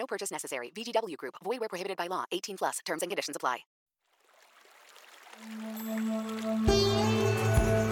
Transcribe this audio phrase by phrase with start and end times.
[0.00, 0.72] No purchase necessary.
[0.74, 1.34] VGW Group.
[1.44, 2.24] Void where prohibited by law.
[2.32, 2.78] 18 plus.
[2.86, 3.58] Terms and conditions apply.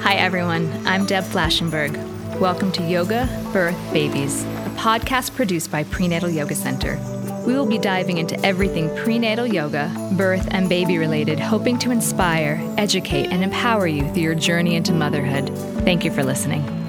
[0.03, 0.73] Hi, everyone.
[0.87, 1.93] I'm Deb Flashenberg.
[2.41, 6.99] Welcome to Yoga, Birth, Babies, a podcast produced by Prenatal Yoga Center.
[7.47, 12.59] We will be diving into everything prenatal yoga, birth, and baby related, hoping to inspire,
[12.79, 15.51] educate, and empower you through your journey into motherhood.
[15.85, 16.88] Thank you for listening.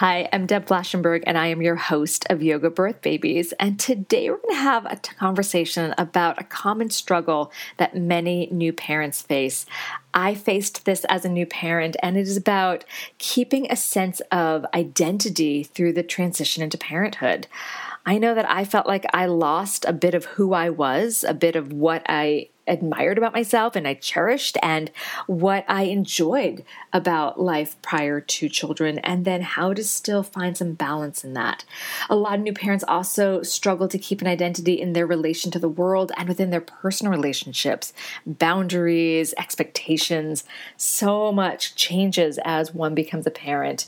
[0.00, 3.54] Hi, I'm Deb Flashenberg, and I am your host of Yoga Birth Babies.
[3.58, 8.74] And today we're going to have a conversation about a common struggle that many new
[8.74, 9.64] parents face.
[10.12, 12.84] I faced this as a new parent, and it is about
[13.16, 17.46] keeping a sense of identity through the transition into parenthood.
[18.04, 21.32] I know that I felt like I lost a bit of who I was, a
[21.32, 24.90] bit of what I admired about myself and I cherished and
[25.26, 30.72] what I enjoyed about life prior to children, and then how to still find some
[30.72, 31.64] balance in that.
[32.08, 35.58] A lot of new parents also struggle to keep an identity in their relation to
[35.58, 37.92] the world and within their personal relationships,
[38.26, 40.44] boundaries, expectations.
[40.76, 43.86] So much changes as one becomes a parent.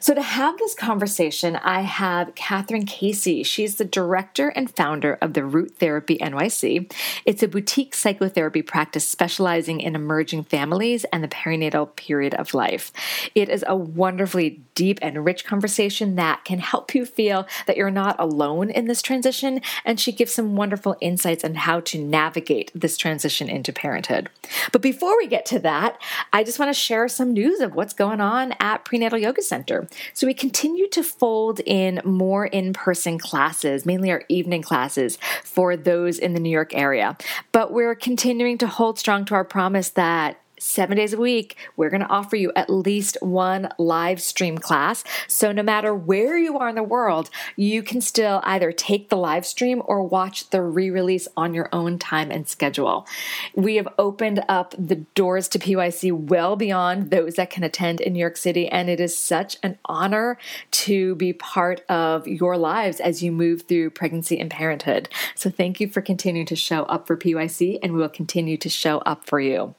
[0.00, 3.42] So, to have this conversation, I have Katherine Casey.
[3.42, 6.92] She's the director and founder of the Root Therapy NYC.
[7.24, 12.52] It's a boutique psych psychotherapy practice specializing in emerging families and the perinatal period of
[12.52, 12.92] life.
[13.34, 17.90] It is a wonderfully deep and rich conversation that can help you feel that you're
[17.90, 22.70] not alone in this transition, and she gives some wonderful insights on how to navigate
[22.72, 24.30] this transition into parenthood.
[24.70, 26.00] But before we get to that,
[26.32, 29.88] I just want to share some news of what's going on at Prenatal Yoga Center.
[30.14, 35.76] So we continue to fold in more in person classes, mainly our evening classes for
[35.76, 37.16] those in the New York area.
[37.50, 41.90] But we're continuing to hold strong to our promise that seven days a week, we're
[41.90, 45.04] going to offer you at least one live stream class.
[45.26, 49.16] So no matter where you are in the world, you can still either take the
[49.16, 53.06] live stream or watch the re release on your own time and schedule.
[53.54, 58.12] We have opened up the doors to PYC well beyond those that can attend in
[58.12, 60.38] New York City, and it is such an honor
[60.70, 65.08] to be part of your lives as you move through pregnancy and parenthood.
[65.34, 68.68] So thank you for continuing to show up for PYC, and we will continue to
[68.68, 69.74] show up for you.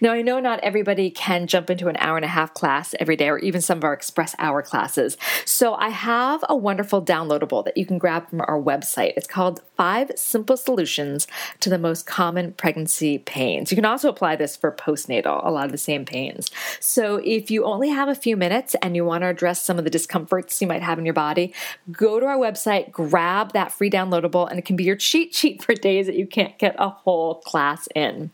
[0.00, 3.16] Now, I know not everybody can jump into an hour and a half class every
[3.16, 5.16] day or even some of our express hour classes.
[5.44, 9.14] So, I have a wonderful downloadable that you can grab from our website.
[9.16, 11.26] It's called Five Simple Solutions
[11.60, 13.72] to the Most Common Pregnancy Pains.
[13.72, 16.50] You can also apply this for postnatal, a lot of the same pains.
[16.80, 19.84] So, if you only have a few minutes and you want to address some of
[19.84, 21.54] the discomforts you might have in your body,
[21.90, 25.62] go to our website, grab that free downloadable, and it can be your cheat sheet
[25.62, 28.30] for days that you can't get a whole class in.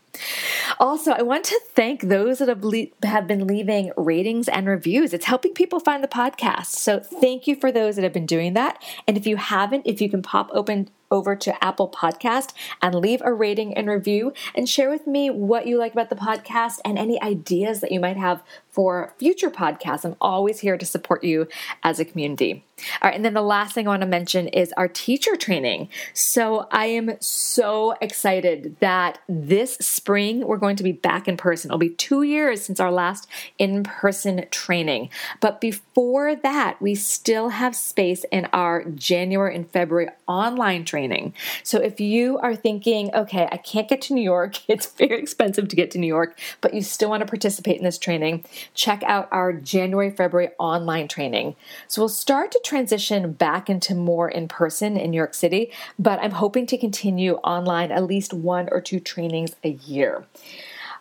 [0.81, 5.13] Also, I want to thank those that have, le- have been leaving ratings and reviews.
[5.13, 6.73] It's helping people find the podcast.
[6.73, 8.83] So, thank you for those that have been doing that.
[9.07, 13.21] And if you haven't, if you can pop open over to Apple Podcast and leave
[13.23, 16.97] a rating and review and share with me what you like about the podcast and
[16.97, 18.43] any ideas that you might have
[18.77, 20.05] for future podcasts.
[20.05, 21.47] I'm always here to support you
[21.81, 22.63] as a community.
[23.01, 25.89] All right, and then the last thing I want to mention is our teacher training.
[26.13, 31.69] So I am so excited that this spring we're going to be back in person.
[31.69, 35.09] It'll be two years since our last in person training.
[35.39, 40.96] But before that, we still have space in our January and February online training.
[41.63, 45.67] So if you are thinking, okay, I can't get to New York, it's very expensive
[45.67, 49.03] to get to New York, but you still want to participate in this training, check
[49.03, 51.55] out our January, February online training.
[51.87, 56.19] So we'll start to transition back into more in person in New York City, but
[56.21, 60.25] I'm hoping to continue online at least one or two trainings a year.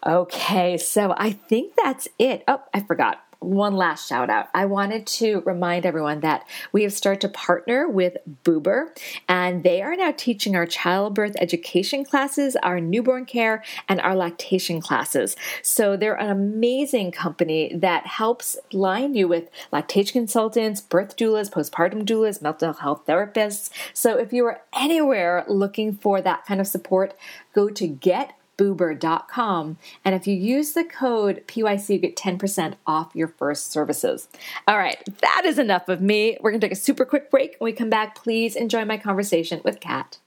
[0.07, 2.45] Okay, so I think that's it.
[2.47, 4.49] Oh, I forgot one last shout out.
[4.55, 8.89] I wanted to remind everyone that we have started to partner with Boober,
[9.29, 14.81] and they are now teaching our childbirth education classes, our newborn care, and our lactation
[14.81, 15.37] classes.
[15.63, 22.05] So they're an amazing company that helps line you with lactation consultants, birth doulas, postpartum
[22.05, 23.71] doulas, mental health therapists.
[23.95, 27.15] So if you are anywhere looking for that kind of support,
[27.55, 29.79] go to get boober.com.
[30.05, 34.29] And if you use the code PYC, you get 10% off your first services.
[34.67, 36.39] All right, that is enough of me.
[36.41, 37.57] We're going to take a super quick break.
[37.59, 40.19] When we come back, please enjoy my conversation with Kat.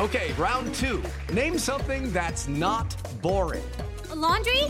[0.00, 1.02] Okay, round two.
[1.32, 3.64] Name something that's not boring.
[4.10, 4.64] A laundry?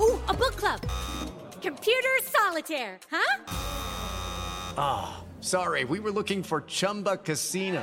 [0.00, 0.80] Ooh, a book club.
[1.60, 3.44] Computer solitaire, huh?
[4.78, 7.82] Ah, oh, sorry, we were looking for Chumba Casino.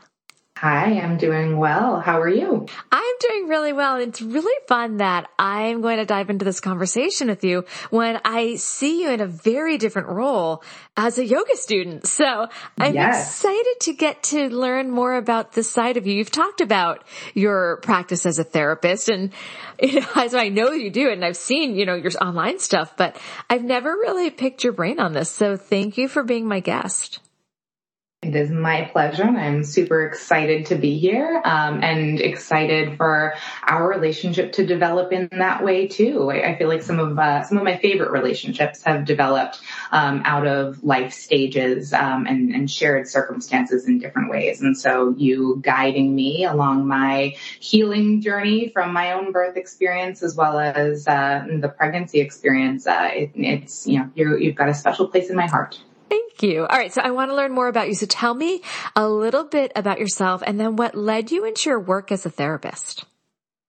[0.61, 1.99] Hi, I'm doing well.
[1.99, 2.67] How are you?
[2.91, 3.97] I'm doing really well.
[3.97, 8.57] It's really fun that I'm going to dive into this conversation with you when I
[8.57, 10.63] see you in a very different role
[10.95, 12.05] as a yoga student.
[12.05, 12.47] So
[12.77, 13.27] I'm yes.
[13.27, 16.13] excited to get to learn more about this side of you.
[16.13, 19.33] You've talked about your practice as a therapist and
[19.81, 22.95] you know, as I know you do and I've seen, you know, your online stuff,
[22.97, 23.17] but
[23.49, 25.31] I've never really picked your brain on this.
[25.31, 27.19] So thank you for being my guest.
[28.23, 29.23] It is my pleasure.
[29.23, 33.33] I'm super excited to be here um, and excited for
[33.63, 36.29] our relationship to develop in that way too.
[36.29, 40.21] I, I feel like some of uh, some of my favorite relationships have developed um,
[40.23, 44.61] out of life stages um, and, and, shared circumstances in different ways.
[44.61, 50.35] And so, you guiding me along my healing journey from my own birth experience as
[50.35, 55.07] well as uh, the pregnancy experience, uh, it, it's you know you've got a special
[55.07, 55.79] place in my heart.
[56.11, 56.65] Thank you.
[56.65, 56.91] All right.
[56.91, 57.95] So I want to learn more about you.
[57.95, 58.61] So tell me
[58.97, 62.29] a little bit about yourself and then what led you into your work as a
[62.29, 63.05] therapist.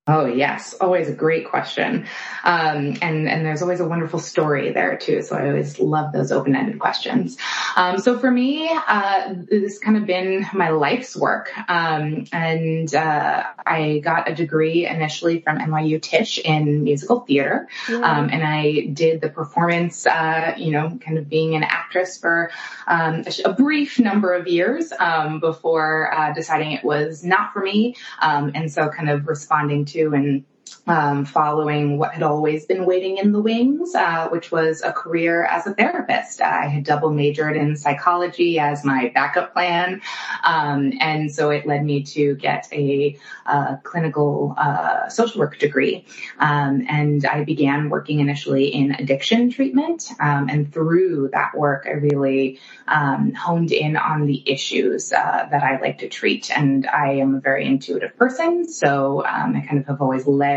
[0.08, 2.08] Oh yes, always a great question,
[2.42, 5.22] um, and and there's always a wonderful story there too.
[5.22, 7.36] So I always love those open-ended questions.
[7.76, 13.44] Um, so for me, uh, this kind of been my life's work, um, and uh,
[13.64, 19.20] I got a degree initially from NYU Tisch in musical theater, um, and I did
[19.20, 22.50] the performance, uh, you know, kind of being an actress for
[22.88, 27.94] um, a, brief number of years um, before uh, deciding it was not for me,
[28.20, 30.44] and so kind of responding to and
[30.86, 35.44] um, following what had always been waiting in the wings, uh, which was a career
[35.44, 36.40] as a therapist.
[36.40, 40.02] I had double majored in psychology as my backup plan,
[40.42, 43.16] um, and so it led me to get a,
[43.46, 46.04] a clinical uh, social work degree.
[46.38, 51.92] Um, and I began working initially in addiction treatment, um, and through that work, I
[51.92, 52.58] really
[52.88, 56.50] um, honed in on the issues uh, that I like to treat.
[56.50, 60.51] And I am a very intuitive person, so um, I kind of have always led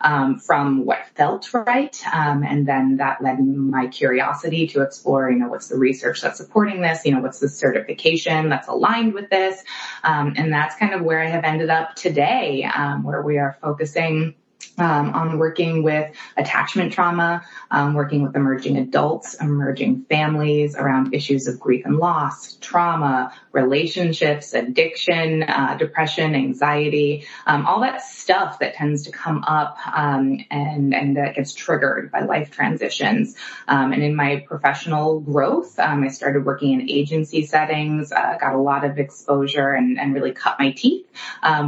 [0.00, 1.96] um, from what felt right.
[2.12, 6.38] Um, and then that led my curiosity to explore, you know, what's the research that's
[6.38, 7.04] supporting this?
[7.04, 9.62] You know, what's the certification that's aligned with this?
[10.04, 13.58] Um, and that's kind of where I have ended up today, um, where we are
[13.60, 14.34] focusing
[14.78, 21.48] um, on working with attachment trauma, um, working with emerging adults, emerging families around issues
[21.48, 28.74] of grief and loss, trauma, relationships, addiction, uh, depression, anxiety, um, all that stuff that
[28.74, 33.36] tends to come up um, and and that gets triggered by life transitions.
[33.66, 38.54] Um, and in my professional growth, um, I started working in agency settings, uh, got
[38.54, 41.06] a lot of exposure, and, and really cut my teeth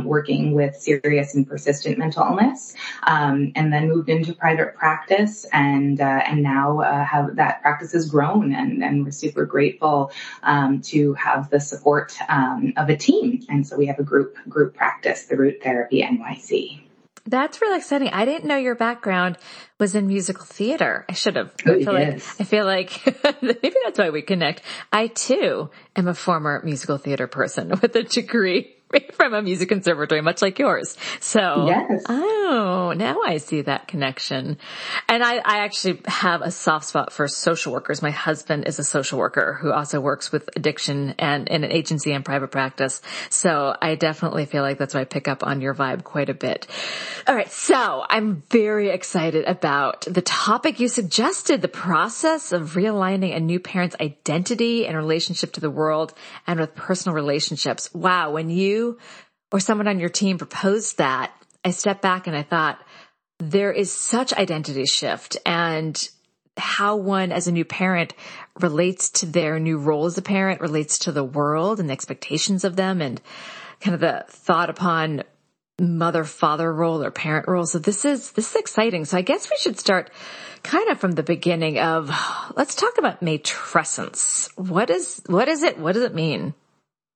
[0.05, 6.01] working with serious and persistent mental illness um, and then moved into private practice and
[6.01, 10.13] uh, and now uh, have that practice has grown and, and we're super grateful
[10.43, 14.37] um, to have the support um, of a team and so we have a group
[14.49, 16.83] group practice the Root Therapy NYC.
[17.27, 18.09] That's really exciting.
[18.09, 19.39] I didn't know your background
[19.79, 21.05] was in musical theater.
[21.09, 21.55] I should have.
[21.67, 24.63] I feel like, I feel like maybe that's why we connect.
[24.93, 28.75] I too am a former musical theater person with a degree
[29.13, 30.97] from a music conservatory, much like yours.
[31.21, 32.05] So, yes.
[32.09, 34.59] oh, now I see that connection.
[35.09, 38.03] And I, I actually have a soft spot for social workers.
[38.03, 42.13] My husband is a social worker who also works with addiction and in an agency
[42.13, 43.03] and private practice.
[43.29, 46.35] So I definitely feel like that's why I pick up on your vibe quite a
[46.35, 46.67] bit.
[47.27, 47.51] All right.
[47.51, 53.61] So I'm very excited about the topic you suggested, the process of realigning a new
[53.61, 56.15] parent's identity and relationship to the world
[56.47, 57.93] and with personal relationships.
[57.95, 58.33] Wow.
[58.33, 58.80] When you
[59.53, 61.33] or someone on your team proposed that,
[61.65, 62.81] I stepped back and I thought,
[63.39, 66.09] there is such identity shift and
[66.57, 68.13] how one as a new parent
[68.61, 72.65] relates to their new role as a parent, relates to the world and the expectations
[72.65, 73.21] of them and
[73.81, 75.23] kind of the thought upon
[75.81, 77.65] mother father role or parent role.
[77.65, 79.07] So this is this is exciting.
[79.07, 80.11] So I guess we should start
[80.63, 82.11] kind of from the beginning of
[82.57, 84.51] let's talk about matrescence.
[84.57, 85.79] What is what is it?
[85.79, 86.55] What does it mean?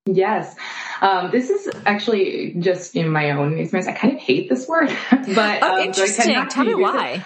[0.06, 0.54] Yes.
[1.00, 3.88] Um, this is actually just in my own experience.
[3.88, 6.46] I kind of hate this word, but oh, um, interesting.
[6.48, 7.24] Tell me why.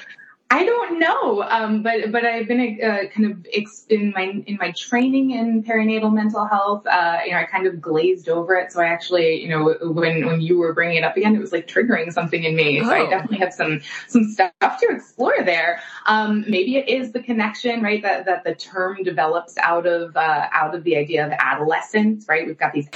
[0.51, 4.57] I don't know, um, but but I've been uh, kind of ex- in my in
[4.57, 6.87] my training in perinatal mental health.
[6.87, 8.73] Uh, you know, I kind of glazed over it.
[8.73, 11.53] So I actually, you know, when when you were bringing it up again, it was
[11.53, 12.81] like triggering something in me.
[12.81, 12.85] Oh.
[12.85, 13.11] So I oh.
[13.11, 15.83] definitely have some some stuff to explore there.
[16.07, 18.03] Um, maybe it is the connection, right?
[18.03, 22.47] That that the term develops out of uh, out of the idea of adolescence, right?
[22.47, 22.89] We've got these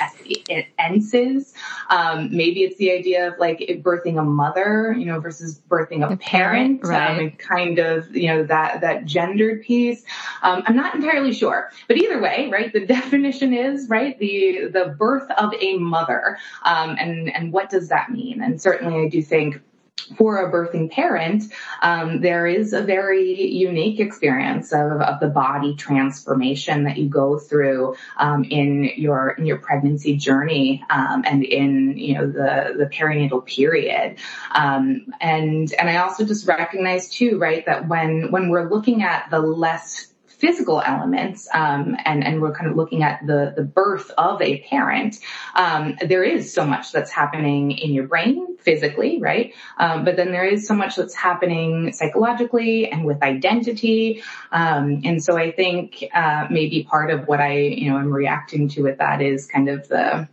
[0.78, 1.52] enses.
[1.90, 6.14] Um, maybe it's the idea of like birthing a mother, you know, versus birthing a,
[6.14, 7.41] a parent, parent, right?
[7.42, 10.04] Kind of, you know, that, that gendered piece.
[10.42, 14.94] Um, I'm not entirely sure, but either way, right, the definition is, right, the, the
[14.98, 16.38] birth of a mother.
[16.64, 18.42] Um, and, and what does that mean?
[18.42, 19.60] And certainly I do think
[20.16, 21.44] for a birthing parent,
[21.82, 27.38] um, there is a very unique experience of, of, the body transformation that you go
[27.38, 32.86] through um, in your in your pregnancy journey um, and in you know the the
[32.86, 34.18] perinatal period.
[34.52, 39.30] Um, and and I also just recognize too, right, that when when we're looking at
[39.30, 40.11] the less
[40.42, 44.58] physical elements, um, and and we're kind of looking at the the birth of a
[44.62, 45.20] parent,
[45.54, 49.54] um, there is so much that's happening in your brain physically, right?
[49.78, 54.20] Um, but then there is so much that's happening psychologically and with identity,
[54.50, 58.68] um, and so I think uh, maybe part of what I you know am reacting
[58.70, 60.28] to with that is kind of the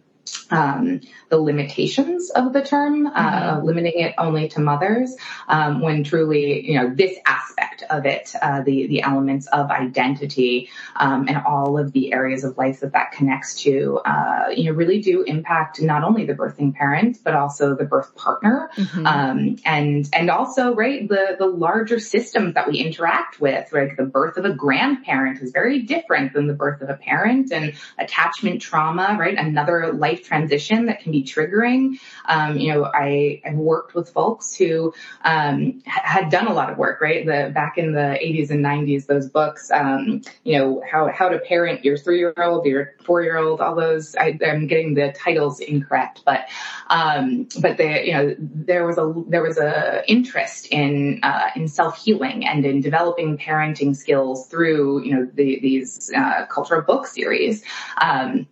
[0.52, 3.66] um, the limitations of the term, uh, mm-hmm.
[3.66, 5.16] limiting it only to mothers,
[5.48, 10.70] um, when truly, you know, this aspect of it, uh, the the elements of identity
[10.96, 14.72] um, and all of the areas of life that that connects to, uh, you know,
[14.72, 19.06] really do impact not only the birthing parent but also the birth partner, mm-hmm.
[19.06, 23.72] Um, and and also right the the larger systems that we interact with.
[23.72, 27.52] Right, the birth of a grandparent is very different than the birth of a parent,
[27.52, 32.00] and attachment trauma, right, another life transition that can be triggering.
[32.26, 36.78] Um, you know, I, I've worked with folks who um, had done a lot of
[36.78, 37.26] work, right?
[37.26, 41.40] The back in the 80s and 90s, those books, um, you know, how how to
[41.40, 44.16] parent your three year old, your four year old, all those.
[44.16, 46.48] I, am getting the titles incorrect, but
[46.90, 51.68] um, but the you know there was a there was a interest in uh, in
[51.68, 57.08] self healing and in developing parenting skills through you know the, these uh, cultural book
[57.08, 57.64] series.
[58.02, 58.48] Um,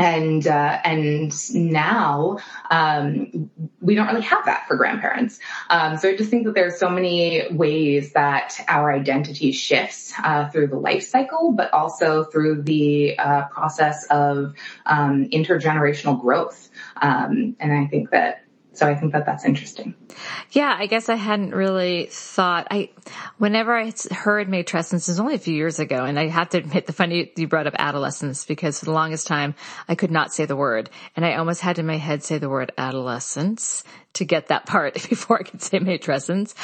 [0.00, 2.38] and uh, and now
[2.70, 3.50] um,
[3.82, 5.38] we don't really have that for grandparents.
[5.68, 10.48] Um, so I just think that there's so many ways that our identity shifts uh,
[10.48, 14.54] through the life cycle, but also through the uh, process of
[14.86, 16.70] um, intergenerational growth.
[17.00, 18.39] Um, and I think that
[18.72, 19.94] so I think that that's interesting.
[20.52, 22.68] Yeah, I guess I hadn't really thought.
[22.70, 22.90] I,
[23.38, 26.58] whenever I heard matrescence, it was only a few years ago, and I have to
[26.58, 29.54] admit the funny you brought up adolescence because for the longest time
[29.88, 32.48] I could not say the word, and I almost had in my head say the
[32.48, 33.82] word adolescence
[34.14, 36.54] to get that part before I could say matrescence.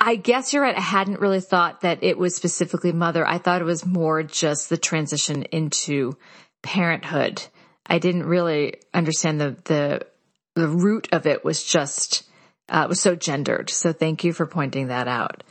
[0.00, 0.76] I guess you're right.
[0.76, 3.26] I hadn't really thought that it was specifically mother.
[3.26, 6.16] I thought it was more just the transition into
[6.62, 7.42] parenthood.
[7.86, 10.06] I didn't really understand the the
[10.54, 12.24] the root of it was just
[12.68, 13.70] uh, was so gendered.
[13.70, 15.42] So thank you for pointing that out.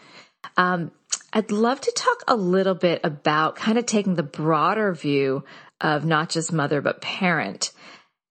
[0.58, 0.92] Um,
[1.32, 5.44] I'd love to talk a little bit about kind of taking the broader view
[5.82, 7.72] of not just mother but parent.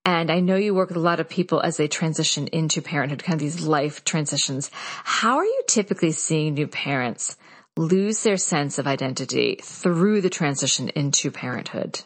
[0.05, 3.23] And I know you work with a lot of people as they transition into parenthood,
[3.23, 4.71] kind of these life transitions.
[4.73, 7.37] How are you typically seeing new parents
[7.76, 12.02] lose their sense of identity through the transition into parenthood?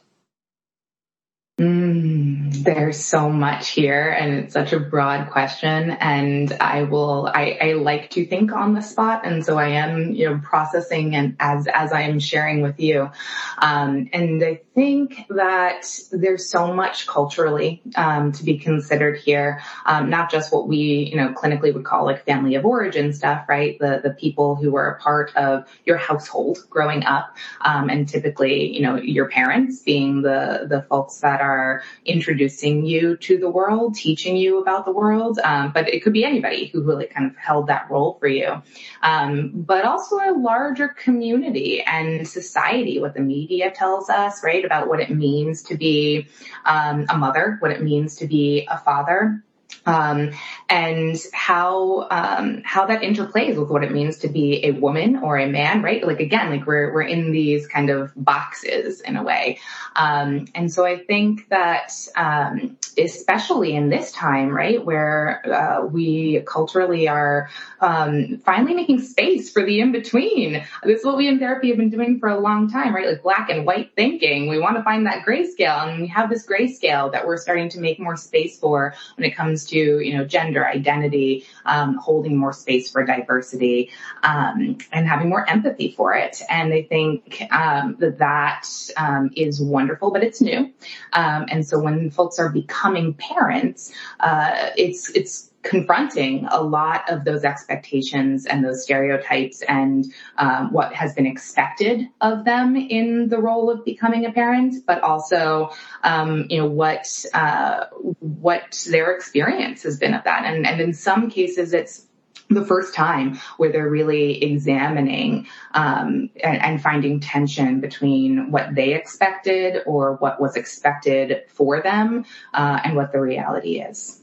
[1.59, 7.59] Mm, there's so much here and it's such a broad question and I will, I,
[7.59, 9.23] I like to think on the spot.
[9.25, 13.11] And so I am, you know, processing and as, as I am sharing with you.
[13.57, 19.63] Um, and I think that there's so much culturally, um, to be considered here.
[19.87, 23.47] Um, not just what we, you know, clinically would call like family of origin stuff,
[23.49, 23.79] right?
[23.79, 27.35] The, the people who were a part of your household growing up.
[27.63, 33.17] Um, and typically, you know, your parents being the, the folks that are introducing you
[33.17, 35.39] to the world, teaching you about the world.
[35.43, 38.63] Um, but it could be anybody who really kind of held that role for you.
[39.03, 44.89] Um, but also a larger community and society, what the media tells us, right, about
[44.89, 46.27] what it means to be
[46.65, 49.43] um, a mother, what it means to be a father
[49.87, 50.33] um,
[50.69, 55.39] and how um, how that interplays with what it means to be a woman or
[55.39, 56.05] a man, right?
[56.05, 59.61] Like again, like we're we're in these kind of boxes in a way,
[59.95, 66.43] um, and so I think that um, especially in this time, right, where uh, we
[66.47, 67.49] culturally are
[67.81, 70.65] um, finally making space for the in between.
[70.83, 73.07] This is what we in therapy have been doing for a long time, right?
[73.07, 74.49] Like black and white thinking.
[74.49, 77.81] We want to find that grayscale, and we have this grayscale that we're starting to
[77.81, 82.53] make more space for when it comes to you know gender identity, um, holding more
[82.53, 83.91] space for diversity,
[84.23, 86.41] um, and having more empathy for it.
[86.49, 90.73] And I think um, that that um, is wonderful, but it's new.
[91.13, 97.25] Um, and so when folks are becoming parents, uh, it's it's confronting a lot of
[97.25, 100.07] those expectations and those stereotypes and
[100.39, 105.03] um, what has been expected of them in the role of becoming a parent, but
[105.03, 105.71] also,
[106.03, 107.87] um, you know, what uh,
[108.21, 110.45] what their experience has been of that.
[110.45, 112.07] And, and in some cases, it's
[112.49, 118.95] the first time where they're really examining um, and, and, finding tension between what they
[118.95, 124.23] expected or what was expected for them uh, and what the reality is.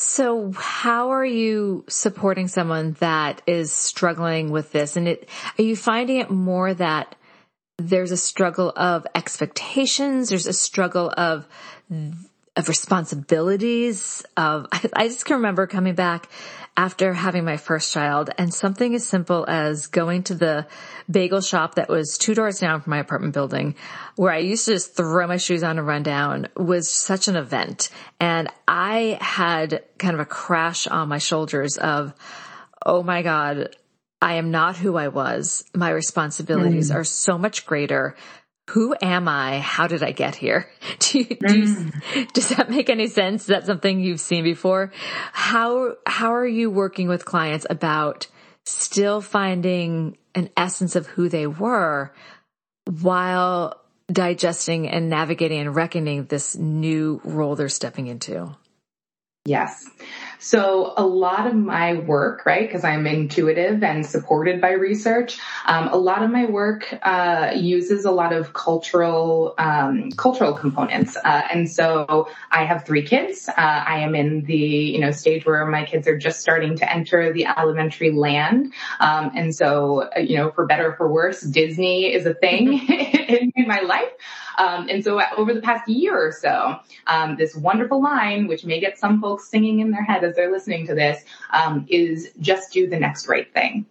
[0.00, 4.96] So how are you supporting someone that is struggling with this?
[4.96, 5.28] And it,
[5.58, 7.16] are you finding it more that
[7.76, 10.30] there's a struggle of expectations?
[10.30, 11.46] There's a struggle of,
[12.56, 16.28] of responsibilities of, I just can remember coming back
[16.76, 20.66] after having my first child and something as simple as going to the
[21.10, 23.74] bagel shop that was two doors down from my apartment building
[24.16, 27.36] where I used to just throw my shoes on and run down was such an
[27.36, 27.90] event.
[28.18, 32.14] And I had kind of a crash on my shoulders of,
[32.84, 33.76] Oh my God,
[34.22, 35.64] I am not who I was.
[35.74, 36.94] My responsibilities mm.
[36.94, 38.16] are so much greater
[38.70, 39.58] who am I?
[39.58, 40.70] How did I get here?
[41.00, 42.32] Do you, do you, mm.
[42.32, 43.42] does that make any sense?
[43.42, 44.92] Is that something you've seen before?
[45.32, 48.28] How, how are you working with clients about
[48.64, 52.12] still finding an essence of who they were
[53.00, 58.54] while digesting and navigating and reckoning this new role they're stepping into?
[59.44, 59.84] Yes.
[60.40, 65.88] So a lot of my work, right, because I'm intuitive and supported by research, um,
[65.88, 71.16] a lot of my work uh, uses a lot of cultural um, cultural components.
[71.16, 73.48] Uh, and so I have three kids.
[73.48, 76.90] Uh, I am in the you know stage where my kids are just starting to
[76.90, 78.72] enter the elementary land.
[78.98, 82.88] Um, and so uh, you know, for better or for worse, Disney is a thing
[82.88, 84.10] in, in my life.
[84.60, 88.78] Um, and so over the past year or so, um, this wonderful line, which may
[88.78, 92.70] get some folks singing in their head as they're listening to this, um, is just
[92.70, 93.86] do the next right thing.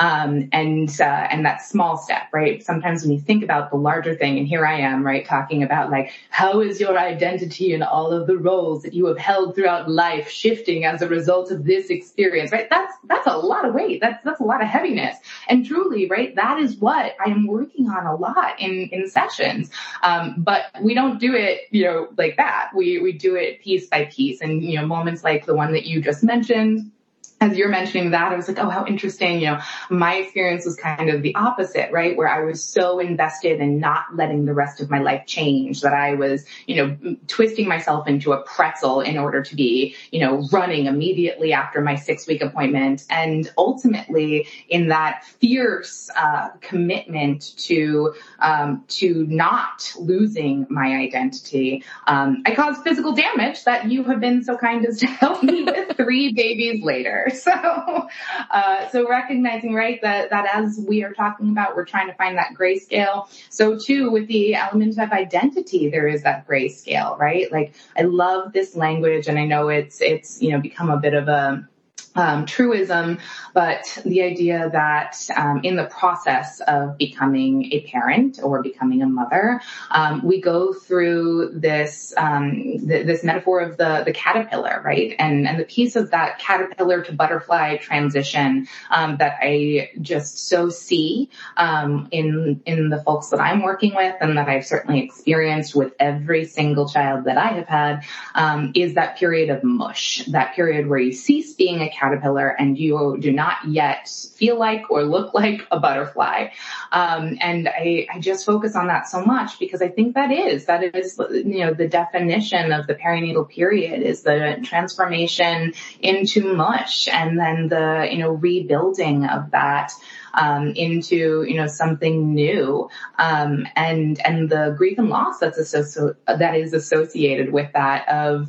[0.00, 2.62] Um, and uh, and that small step, right?
[2.62, 5.90] Sometimes when you think about the larger thing, and here I am, right, talking about
[5.90, 9.90] like how is your identity and all of the roles that you have held throughout
[9.90, 12.70] life shifting as a result of this experience, right?
[12.70, 14.00] That's that's a lot of weight.
[14.00, 15.18] That's that's a lot of heaviness.
[15.48, 19.70] And truly, right, that is what I am working on a lot in in sessions.
[20.02, 22.70] Um, but we don't do it, you know, like that.
[22.74, 25.84] We we do it piece by piece, and you know, moments like the one that
[25.84, 26.90] you just mentioned
[27.40, 29.40] as you're mentioning that, I was like, oh, how interesting.
[29.40, 32.14] You know, my experience was kind of the opposite, right?
[32.14, 35.94] Where I was so invested in not letting the rest of my life change that
[35.94, 40.46] I was, you know, twisting myself into a pretzel in order to be, you know,
[40.52, 43.04] running immediately after my six week appointment.
[43.08, 52.42] And ultimately in that fierce, uh, commitment to, um, to not losing my identity, um,
[52.44, 55.96] I caused physical damage that you have been so kind as to help me with
[55.96, 57.28] three babies later.
[57.40, 58.08] So,
[58.50, 62.36] uh, so recognizing, right, that, that as we are talking about, we're trying to find
[62.38, 63.28] that grayscale.
[63.48, 67.50] So too, with the element of identity, there is that grayscale, right?
[67.50, 71.14] Like, I love this language and I know it's, it's, you know, become a bit
[71.14, 71.66] of a,
[72.14, 73.18] um, truism,
[73.54, 79.06] but the idea that um, in the process of becoming a parent or becoming a
[79.06, 85.14] mother, um, we go through this um, th- this metaphor of the the caterpillar, right?
[85.18, 90.68] And and the piece of that caterpillar to butterfly transition um, that I just so
[90.68, 95.76] see um, in in the folks that I'm working with, and that I've certainly experienced
[95.76, 100.88] with every single child that I have had, is that period of mush, that period
[100.88, 102.09] where you cease being a caterpillar
[102.58, 106.48] and you do not yet feel like or look like a butterfly.
[106.92, 110.66] Um, and I, I just focus on that so much because I think that is,
[110.66, 117.08] that is, you know, the definition of the perinatal period is the transformation into mush
[117.08, 119.92] and then the, you know, rebuilding of that.
[120.32, 126.14] Um, into you know something new um, and and the grief and loss that's associ-
[126.24, 128.48] that is associated with that of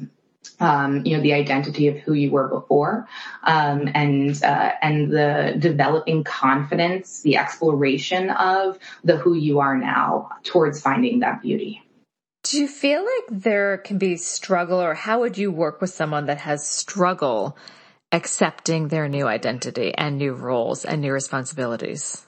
[0.59, 3.07] um, you know, the identity of who you were before,
[3.43, 10.29] um, and uh, and the developing confidence, the exploration of the who you are now
[10.43, 11.83] towards finding that beauty.
[12.43, 16.25] Do you feel like there can be struggle, or how would you work with someone
[16.25, 17.57] that has struggle
[18.11, 22.25] accepting their new identity and new roles and new responsibilities?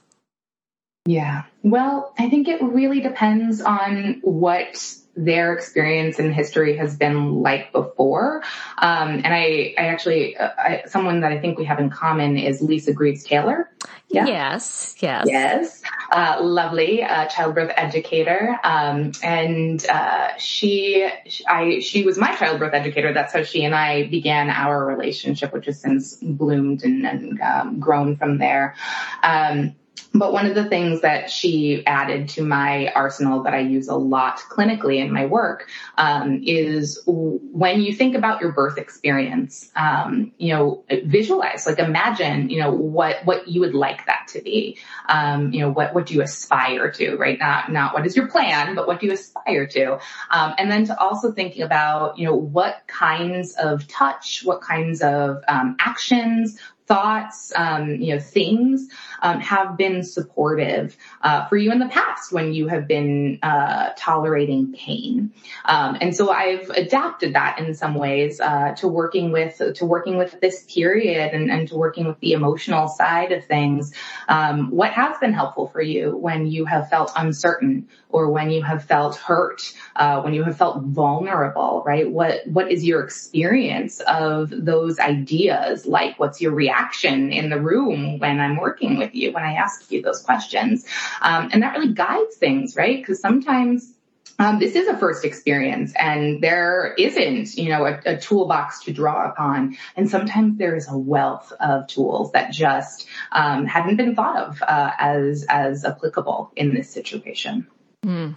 [1.06, 1.44] Yeah.
[1.62, 7.72] Well, I think it really depends on what their experience in history has been like
[7.72, 8.42] before.
[8.78, 12.36] Um, and I, I actually, uh, I, someone that I think we have in common
[12.36, 13.70] is Lisa Greaves Taylor.
[14.08, 14.26] Yeah.
[14.26, 15.82] Yes, yes, yes.
[16.10, 21.08] Uh, lovely uh, childbirth educator, um, and uh, she,
[21.48, 23.12] I, she was my childbirth educator.
[23.12, 27.80] That's how she and I began our relationship, which has since bloomed and, and um,
[27.80, 28.76] grown from there.
[29.22, 29.74] Um,
[30.14, 33.96] but one of the things that she added to my arsenal that I use a
[33.96, 40.32] lot clinically in my work um, is when you think about your birth experience, um,
[40.38, 44.78] you know, visualize, like imagine, you know, what what you would like that to be.
[45.08, 47.38] Um, you know, what what do you aspire to, right?
[47.38, 49.98] Not not what is your plan, but what do you aspire to?
[50.30, 55.02] Um, and then to also thinking about, you know, what kinds of touch, what kinds
[55.02, 58.88] of um, actions, thoughts, um, you know, things
[59.22, 63.90] um, have been supportive uh, for you in the past when you have been uh,
[63.96, 65.32] tolerating pain.
[65.64, 70.18] Um, and so I've adapted that in some ways uh, to working with to working
[70.18, 73.94] with this period and, and, to working with the emotional side of things.
[74.28, 78.62] Um, what has been helpful for you when you have felt uncertain or when you
[78.62, 82.10] have felt hurt, uh, when you have felt vulnerable, right?
[82.10, 85.86] What what is your experience of those ideas?
[85.86, 86.73] Like, what's your reaction?
[86.74, 90.86] Reaction in the room when I'm working with you, when I ask you those questions.
[91.20, 92.98] Um, and that really guides things, right?
[93.00, 93.92] Because sometimes
[94.38, 98.92] um, this is a first experience and there isn't, you know, a, a, toolbox to
[98.92, 99.76] draw upon.
[99.96, 104.62] And sometimes there is a wealth of tools that just um, hadn't been thought of
[104.62, 107.68] uh, as, as applicable in this situation.
[108.04, 108.36] Mm.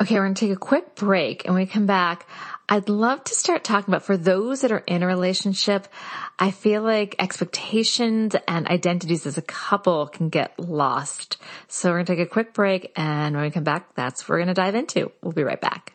[0.00, 2.26] Okay, we're going to take a quick break and we come back.
[2.68, 5.86] I'd love to start talking about for those that are in a relationship,
[6.38, 11.36] I feel like expectations and identities as a couple can get lost.
[11.68, 14.30] So we're going to take a quick break and when we come back, that's what
[14.30, 15.12] we're going to dive into.
[15.22, 15.94] We'll be right back.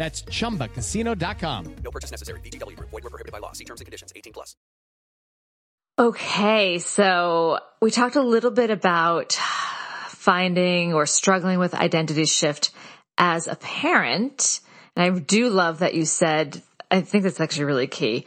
[0.00, 1.76] That's ChumbaCasino.com.
[1.84, 2.40] No purchase necessary.
[2.40, 2.74] VGW.
[2.80, 3.52] Void were prohibited by law.
[3.52, 4.14] See terms and conditions.
[4.16, 4.56] 18 plus.
[5.98, 9.34] Okay, so we talked a little bit about
[10.08, 12.70] finding or struggling with identity shift
[13.18, 14.60] as a parent.
[14.96, 18.24] And I do love that you said, I think that's actually really key,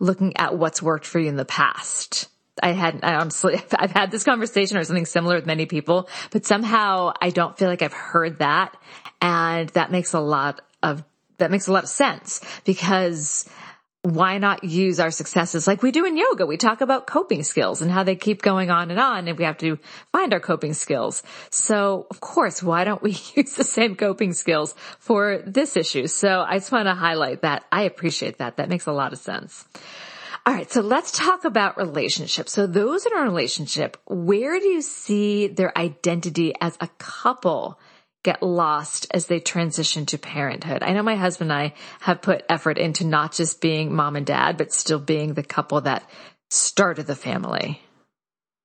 [0.00, 2.28] looking at what's worked for you in the past.
[2.62, 6.44] I had, I honestly, I've had this conversation or something similar with many people, but
[6.44, 8.76] somehow I don't feel like I've heard that.
[9.22, 11.02] And that makes a lot of,
[11.38, 13.48] that makes a lot of sense because
[14.04, 16.44] why not use our successes like we do in yoga?
[16.44, 19.44] We talk about coping skills and how they keep going on and on and we
[19.44, 19.78] have to
[20.12, 21.22] find our coping skills.
[21.48, 26.06] So of course, why don't we use the same coping skills for this issue?
[26.06, 27.64] So I just want to highlight that.
[27.72, 28.58] I appreciate that.
[28.58, 29.64] That makes a lot of sense.
[30.44, 30.70] All right.
[30.70, 32.52] So let's talk about relationships.
[32.52, 37.78] So those in a relationship, where do you see their identity as a couple
[38.24, 40.82] get lost as they transition to parenthood?
[40.82, 44.26] I know my husband and I have put effort into not just being mom and
[44.26, 46.08] dad, but still being the couple that
[46.50, 47.80] started the family.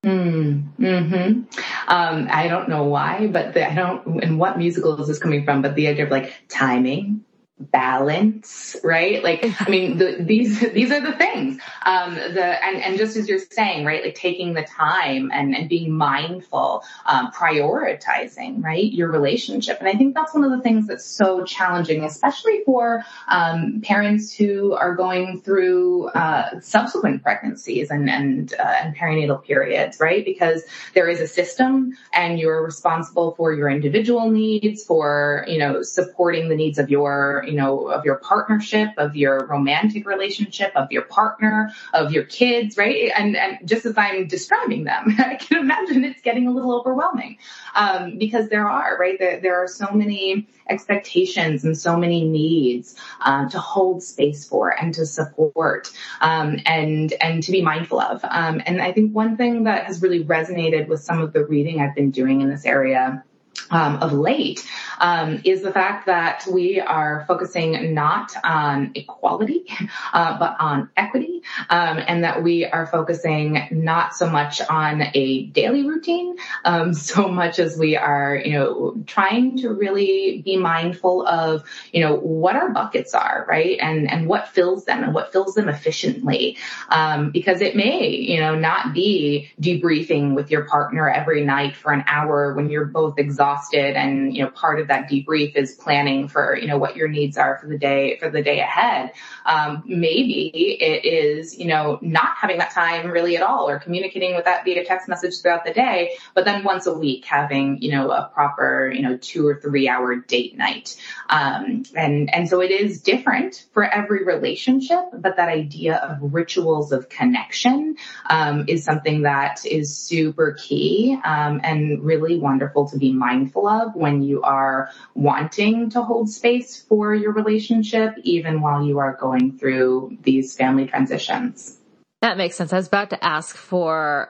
[0.03, 1.41] Mm, hmm
[1.89, 5.43] um, I don't know why, but the, I don't, and what musical is this coming
[5.43, 7.25] from, but the idea of like timing,
[7.59, 9.21] balance, right?
[9.21, 11.61] Like, I mean, the, these, these are the things.
[11.85, 14.03] Um, the, and, and just as you're saying, right?
[14.03, 18.89] Like taking the time and, and being mindful, um, prioritizing, right?
[18.91, 19.79] Your relationship.
[19.79, 24.33] And I think that's one of the things that's so challenging, especially for, um, parents
[24.33, 30.23] who are going through, uh, subsequent pregnancies and, and, uh, and perinatal periods, right?
[30.23, 35.81] Because there is a system and you're responsible for your individual needs, for, you know,
[35.81, 40.91] supporting the needs of your, you know, of your partnership, of your romantic relationship, of
[40.91, 43.11] your partner, of your kids, right?
[43.15, 47.37] And, and just as I'm describing them, I can imagine it's getting a little overwhelming.
[47.75, 49.17] Um, because there are, right?
[49.17, 54.69] There, there are so many expectations and so many needs, uh, to hold space for
[54.69, 58.23] and to support, um, and, and to be mindful of.
[58.23, 61.81] Um, and I think one thing that has really resonated with some of the reading
[61.81, 63.23] I've been doing in this area
[63.71, 64.65] um, of late
[64.99, 69.65] um, is the fact that we are focusing not on equality,
[70.13, 75.43] uh, but on equity, um, and that we are focusing not so much on a
[75.47, 81.25] daily routine, um, so much as we are, you know, trying to really be mindful
[81.25, 85.31] of, you know, what our buckets are, right, and and what fills them and what
[85.31, 86.57] fills them efficiently,
[86.89, 91.91] um, because it may, you know, not be debriefing with your partner every night for
[91.91, 96.27] an hour when you're both exhausted and you know part of that debrief is planning
[96.27, 99.11] for, you know, what your needs are for the day, for the day ahead.
[99.45, 104.35] Um, maybe it is, you know, not having that time really at all or communicating
[104.35, 107.91] with that via text message throughout the day, but then once a week having, you
[107.91, 110.95] know, a proper, you know, two or three hour date night.
[111.29, 116.91] Um, and, and so it is different for every relationship, but that idea of rituals
[116.91, 117.95] of connection,
[118.29, 123.95] um, is something that is super key, um, and really wonderful to be mindful of
[123.95, 129.57] when you are wanting to hold space for your relationship, even while you are going
[129.57, 131.77] through these family transitions.
[132.21, 132.73] That makes sense.
[132.73, 134.29] I was about to ask for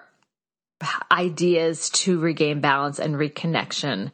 [1.11, 4.11] ideas to regain balance and reconnection.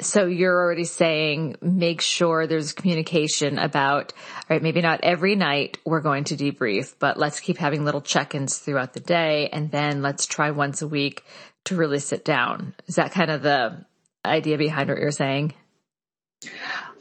[0.00, 5.78] So you're already saying make sure there's communication about, all right, maybe not every night
[5.84, 9.48] we're going to debrief, but let's keep having little check-ins throughout the day.
[9.50, 11.24] And then let's try once a week
[11.64, 12.74] to really sit down.
[12.88, 13.84] Is that kind of the
[14.24, 15.54] idea behind what you're saying?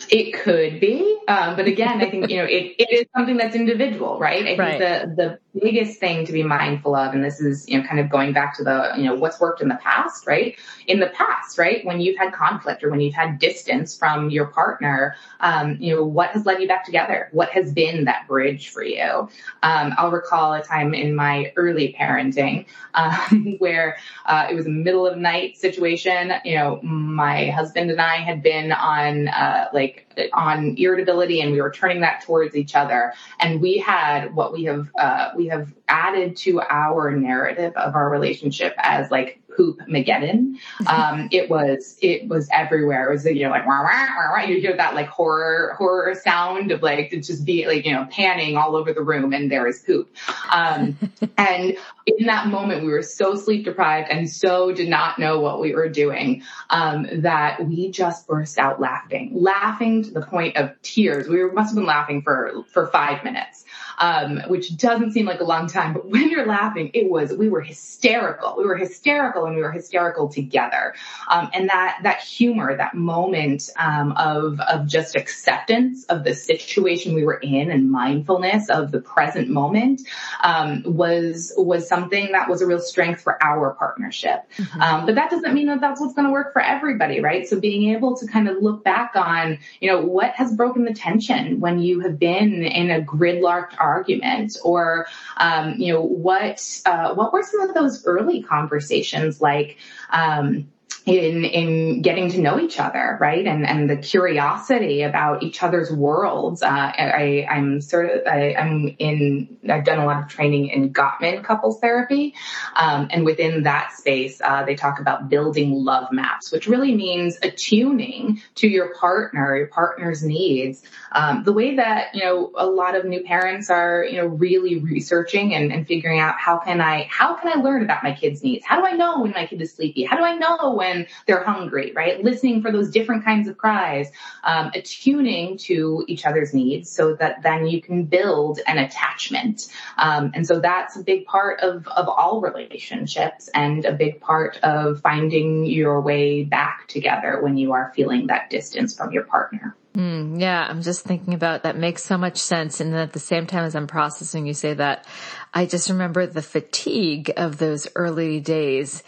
[0.09, 3.55] It could be, um, but again, I think you know it, it is something that's
[3.55, 4.45] individual, right?
[4.45, 4.79] I right.
[4.79, 7.99] think the the biggest thing to be mindful of, and this is you know kind
[7.99, 10.57] of going back to the you know what's worked in the past, right?
[10.87, 14.47] In the past, right, when you've had conflict or when you've had distance from your
[14.47, 17.29] partner, um, you know what has led you back together?
[17.31, 19.29] What has been that bridge for you?
[19.63, 24.69] Um, I'll recall a time in my early parenting um, where uh, it was a
[24.69, 26.33] middle of night situation.
[26.45, 31.61] You know, my husband and I had been on uh, like on irritability and we
[31.61, 33.13] were turning that towards each other.
[33.39, 38.09] And we had what we have, uh, we have added to our narrative of our
[38.09, 40.57] relationship as like poop Mageddon.
[40.87, 43.09] Um, it was, it was everywhere.
[43.09, 44.43] It was, you know, like, wah, wah, wah, wah.
[44.43, 48.07] you hear that like horror, horror sound of like, it just be like, you know,
[48.09, 50.09] panning all over the room and there is poop.
[50.51, 50.97] Um,
[51.37, 55.61] and in that moment, we were so sleep deprived and so did not know what
[55.61, 60.71] we were doing, um, that we just burst out laughing, laughing to the point of
[60.81, 61.27] tears.
[61.27, 63.65] We must have been laughing for, for five minutes
[63.97, 67.49] um, which doesn't seem like a long time, but when you're laughing, it was, we
[67.49, 68.55] were hysterical.
[68.57, 70.95] We were hysterical and we were hysterical together.
[71.29, 77.13] Um, and that, that humor, that moment, um, of, of just acceptance of the situation
[77.13, 80.01] we were in and mindfulness of the present moment,
[80.43, 84.43] um, was, was something that was a real strength for our partnership.
[84.57, 84.81] Mm-hmm.
[84.81, 87.47] Um, but that doesn't mean that that's what's going to work for everybody, right?
[87.47, 90.93] So being able to kind of look back on, you know, what has broken the
[90.93, 97.13] tension when you have been in a gridlocked argument or um, you know what uh,
[97.13, 99.77] what were some of those early conversations like
[100.09, 100.70] um,
[101.05, 103.45] in in getting to know each other, right?
[103.45, 106.61] And and the curiosity about each other's worlds.
[106.61, 110.93] Uh, I I'm sort of I, am in I've done a lot of training in
[110.93, 112.35] Gottman couples therapy,
[112.75, 117.37] um, and within that space, uh, they talk about building love maps, which really means
[117.41, 120.83] attuning to your partner, your partner's needs.
[121.11, 124.77] Um, the way that you know a lot of new parents are you know really
[124.79, 128.43] researching and, and figuring out how can I how can I learn about my kid's
[128.43, 128.63] needs?
[128.65, 130.03] How do I know when my kid is sleepy?
[130.03, 132.23] How do I know when when they're hungry, right?
[132.23, 134.11] Listening for those different kinds of cries,
[134.43, 139.67] um, attuning to each other's needs so that then you can build an attachment.
[139.97, 144.57] Um, and so that's a big part of, of all relationships and a big part
[144.63, 149.75] of finding your way back together when you are feeling that distance from your partner.
[149.95, 152.79] Mm, yeah, I'm just thinking about that makes so much sense.
[152.79, 155.05] And at the same time as I'm processing, you say that,
[155.53, 159.03] I just remember the fatigue of those early days.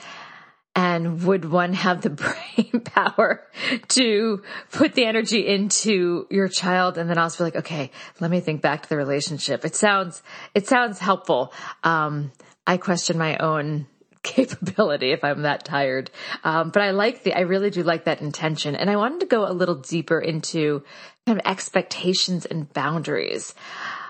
[0.76, 2.10] And would one have the
[2.56, 3.46] brain power
[3.90, 8.40] to put the energy into your child and then also be like, okay, let me
[8.40, 9.66] think back to the relationship.
[9.66, 10.24] It sounds,
[10.56, 11.54] it sounds helpful.
[11.84, 12.32] Um,
[12.66, 13.88] I question my own
[14.24, 16.10] capability if I'm that tired.
[16.44, 18.76] Um, but I like the, I really do like that intention.
[18.76, 20.84] And I wanted to go a little deeper into
[21.26, 23.54] kind of expectations and boundaries.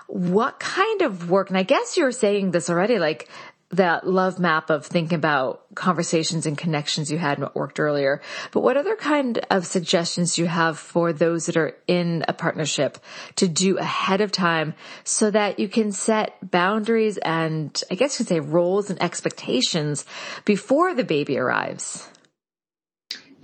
[0.08, 3.30] What kind of work, and I guess you were saying this already, like
[3.74, 8.22] that love map of thinking about conversations and connections you had and what worked earlier.
[8.52, 12.34] But what other kind of suggestions do you have for those that are in a
[12.34, 12.98] partnership
[13.38, 18.26] to do ahead of time so that you can set boundaries and I guess you
[18.26, 20.06] could say roles and expectations
[20.46, 22.08] before the baby arrives?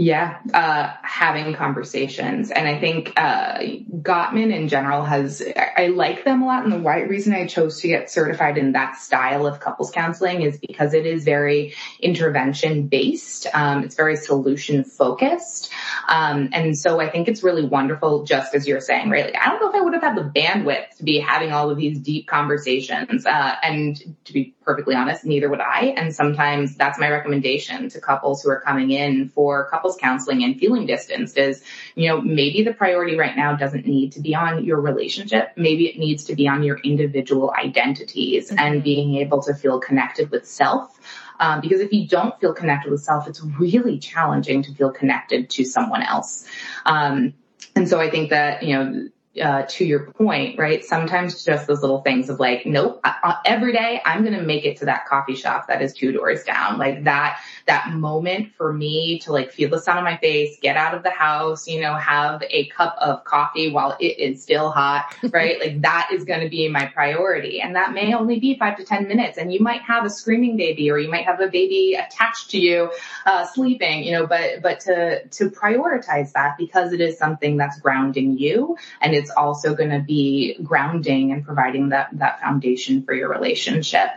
[0.02, 2.52] Yeah, uh, having conversations.
[2.52, 3.60] And I think uh,
[3.98, 5.44] Gottman in general has,
[5.76, 6.64] I, like them a lot.
[6.64, 10.42] And the right reason I chose to get certified in that style of couples counseling
[10.44, 13.48] is because it is very intervention based.
[13.54, 15.70] Um, it's very solution focused.
[16.08, 19.26] Um, and so I think it's really wonderful, just as you're saying, right?
[19.26, 21.72] Like, I don't know if I would have had the bandwidth to be having all
[21.72, 23.26] of these deep conversations.
[23.26, 25.94] Uh, and to be perfectly honest, neither would I.
[25.98, 30.44] And sometimes that's my recommendation to couples who are coming in for couples couples counseling
[30.44, 31.64] and feeling distanced is,
[31.96, 35.52] you know, maybe the priority right now doesn't need to be on your relationship.
[35.56, 38.60] Maybe it needs to be on your individual identities mm-hmm.
[38.60, 41.00] and being able to feel connected with self.
[41.40, 45.50] Um, because if you don't feel connected with self, it's really challenging to feel connected
[45.52, 46.46] to someone else.
[46.86, 47.34] Um,
[47.76, 49.10] and so I think that, you know,
[49.42, 50.84] uh, to your point, right?
[50.84, 54.66] Sometimes just those little things of like, nope, I, every day I'm going to make
[54.66, 56.78] it to that coffee shop that is two doors down.
[56.78, 60.76] Like that, that moment for me to like feel the sun on my face, get
[60.76, 64.72] out of the house, you know, have a cup of coffee while it is still
[64.72, 65.60] hot, right?
[65.60, 67.62] like that is going to be my priority.
[67.62, 69.38] And that may only be five to 10 minutes.
[69.38, 72.60] And you might have a screaming baby or you might have a baby attached to
[72.60, 72.92] you,
[73.28, 77.80] uh, sleeping, you know, but, but to, to prioritize that because it is something that's
[77.80, 83.14] grounding you and it's also going to be grounding and providing that, that foundation for
[83.14, 84.10] your relationship.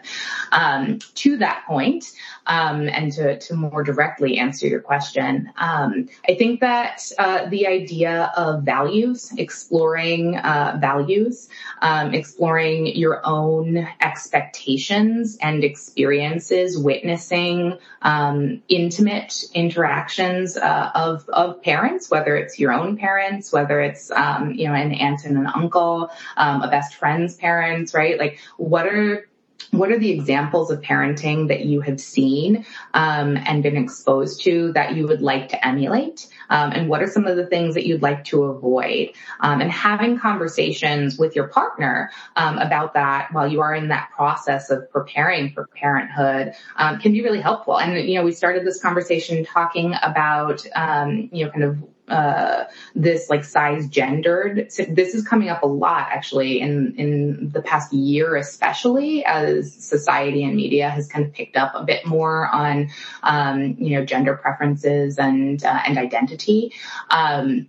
[0.51, 2.13] Um, to that point,
[2.47, 7.67] um, and to, to more directly answer your question, um, I think that uh, the
[7.67, 11.49] idea of values, exploring uh, values,
[11.81, 22.11] um, exploring your own expectations and experiences, witnessing um, intimate interactions uh, of of parents,
[22.11, 26.11] whether it's your own parents, whether it's um, you know an aunt and an uncle,
[26.37, 28.19] um, a best friend's parents, right?
[28.19, 29.27] Like, what are
[29.71, 34.73] what are the examples of parenting that you have seen um, and been exposed to
[34.73, 36.27] that you would like to emulate?
[36.51, 39.13] Um, and what are some of the things that you'd like to avoid?
[39.41, 44.11] Um, and having conversations with your partner um, about that while you are in that
[44.15, 47.79] process of preparing for parenthood um, can be really helpful.
[47.79, 51.79] And you know, we started this conversation talking about um, you know kind of
[52.13, 54.71] uh, this like cisgendered.
[54.71, 59.73] So this is coming up a lot actually in, in the past year, especially as
[59.73, 62.91] society and media has kind of picked up a bit more on,
[63.23, 66.75] um, you know, gender preferences and, uh, and identity.
[67.11, 67.69] Um,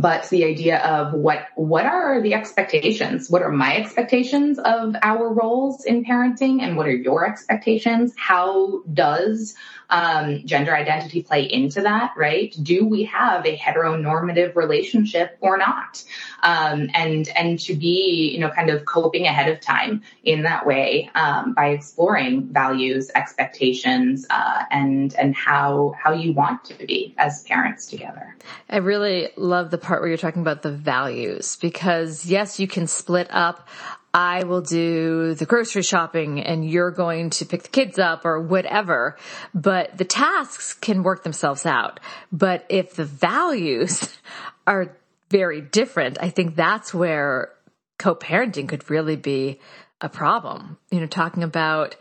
[0.00, 3.30] but the idea of what what are the expectations?
[3.30, 6.60] What are my expectations of our roles in parenting?
[6.60, 8.12] And what are your expectations?
[8.16, 9.54] How does
[9.88, 12.54] um, gender identity play into that right?
[12.62, 16.04] Do we have a heteronormative relationship or not?
[16.42, 20.66] Um, and and to be you know kind of coping ahead of time in that
[20.66, 27.14] way um, by exploring values expectations uh, and and how how you want to be
[27.16, 28.36] as parents together.
[28.68, 32.86] I really love the part where you're talking about the values because yes, you can
[32.86, 33.68] split up.
[34.12, 38.40] I will do the grocery shopping and you're going to pick the kids up or
[38.40, 39.16] whatever,
[39.54, 42.00] but the tasks can work themselves out.
[42.32, 44.18] But if the values
[44.66, 44.96] are
[45.30, 47.52] very different, I think that's where
[47.98, 49.60] co-parenting could really be
[50.00, 50.78] a problem.
[50.90, 51.96] You know, talking about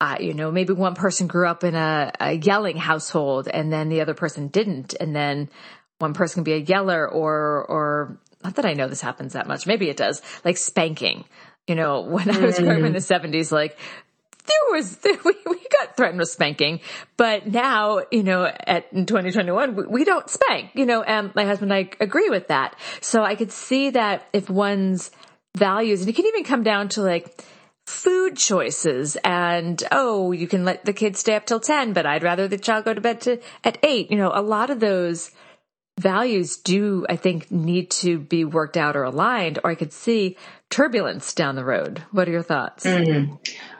[0.00, 3.90] uh, you know, maybe one person grew up in a, a, yelling household and then
[3.90, 4.94] the other person didn't.
[4.98, 5.50] And then
[6.00, 9.46] one person can be a yeller or, or not that I know this happens that
[9.46, 9.66] much.
[9.66, 10.22] Maybe it does.
[10.44, 11.24] Like spanking.
[11.66, 12.64] You know, when I was mm.
[12.64, 13.78] growing up in the seventies, like
[14.46, 16.80] there was, we, we got threatened with spanking,
[17.16, 21.44] but now, you know, at in 2021, we, we don't spank, you know, and my
[21.44, 22.76] husband and I agree with that.
[23.00, 25.10] So I could see that if one's
[25.56, 27.44] values, and it can even come down to like,
[27.86, 32.22] food choices and oh you can let the kids stay up till 10 but i'd
[32.22, 35.32] rather the child go to bed to at 8 you know a lot of those
[36.00, 40.36] values do, I think, need to be worked out or aligned, or I could see
[40.70, 42.02] turbulence down the road.
[42.10, 42.86] What are your thoughts?
[42.86, 43.34] Mm-hmm.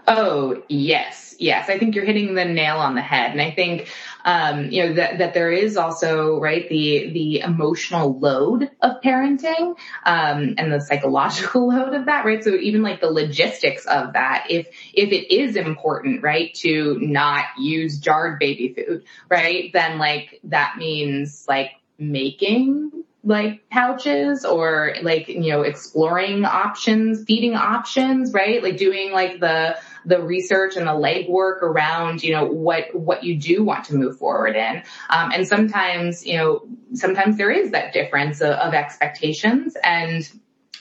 [0.07, 1.37] Oh, yes.
[1.39, 1.71] Yes.
[1.71, 3.31] I think you're hitting the nail on the head.
[3.31, 3.89] And I think,
[4.25, 9.77] um, you know, that, that there is also, right, the, the emotional load of parenting,
[10.05, 12.45] um, and the psychological load of that, right?
[12.45, 17.45] So even like the logistics of that, if, if it is important, right, to not
[17.57, 21.71] use jarred baby food, right, then like that means like
[22.01, 22.91] making
[23.23, 28.63] like pouches or like, you know, exploring options, feeding options, right?
[28.63, 29.77] Like doing like the,
[30.07, 34.17] the research and the legwork around, you know, what, what you do want to move
[34.17, 34.83] forward in.
[35.11, 40.29] Um, and sometimes, you know, sometimes there is that difference of, of expectations and,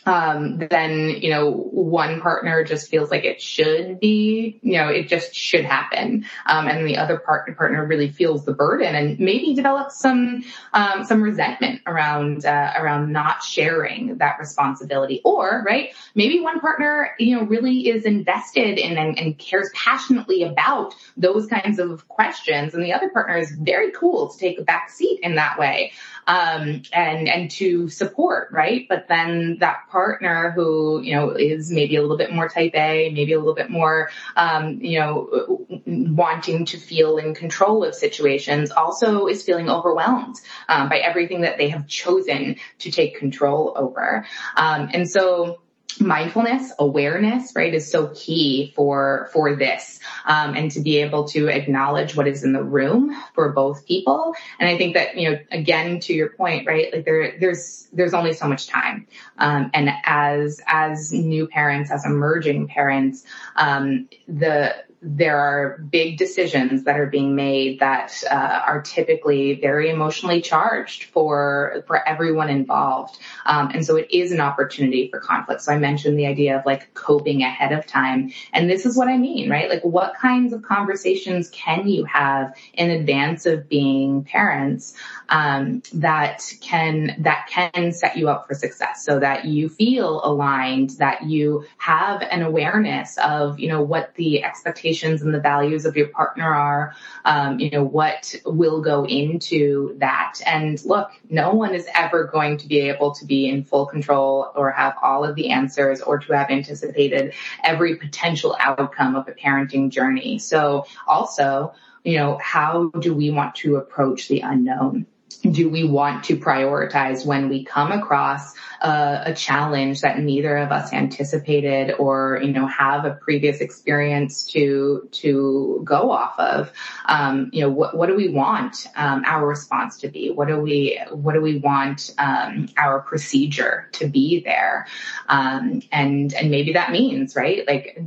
[0.05, 5.07] um, then, you know, one partner just feels like it should be, you know, it
[5.07, 6.25] just should happen.
[6.45, 10.43] Um, and the other partner, partner really feels the burden and maybe develops some,
[10.73, 15.21] um, some resentment around, uh, around not sharing that responsibility.
[15.23, 20.43] Or, right, maybe one partner, you know, really is invested in and, and cares passionately
[20.43, 22.73] about those kinds of questions.
[22.73, 25.91] And the other partner is very cool to take a back seat in that way.
[26.29, 28.85] Um, and, and to support, right?
[28.87, 33.09] But then that partner who, you know, is maybe a little bit more type A,
[33.09, 38.69] maybe a little bit more, um, you know, wanting to feel in control of situations
[38.69, 40.35] also is feeling overwhelmed,
[40.67, 44.23] um, by everything that they have chosen to take control over.
[44.55, 45.61] Um, and so,
[45.99, 49.99] mindfulness, awareness, right, is so key for, for this.
[50.25, 54.33] Um, and to be able to acknowledge what is in the room for both people.
[54.59, 58.13] And I think that, you know, again, to your point, right, like there, there's, there's
[58.13, 59.07] only so much time.
[59.37, 63.25] Um, and as, as new parents, as emerging parents,
[63.55, 69.89] um, the, there are big decisions that are being made that uh, are typically very
[69.89, 75.61] emotionally charged for for everyone involved, um, and so it is an opportunity for conflict.
[75.61, 79.07] So I mentioned the idea of like coping ahead of time, and this is what
[79.07, 79.69] I mean, right?
[79.69, 84.95] Like, what kinds of conversations can you have in advance of being parents
[85.29, 90.89] um, that can that can set you up for success, so that you feel aligned,
[90.97, 95.85] that you have an awareness of you know what the expectations expectations and the values
[95.85, 100.39] of your partner are, um, you know, what will go into that.
[100.45, 104.51] And look, no one is ever going to be able to be in full control
[104.55, 107.33] or have all of the answers or to have anticipated
[107.63, 110.39] every potential outcome of a parenting journey.
[110.39, 111.73] So also,
[112.03, 115.05] you know, how do we want to approach the unknown?
[115.51, 120.71] Do we want to prioritize when we come across a, a, challenge that neither of
[120.71, 126.71] us anticipated or you know have a previous experience to to go off of?
[127.05, 130.31] Um, you know what, what do we want um, our response to be?
[130.31, 134.87] What do we what do we want um, our procedure to be there?
[135.27, 138.01] Um, and and maybe that means right like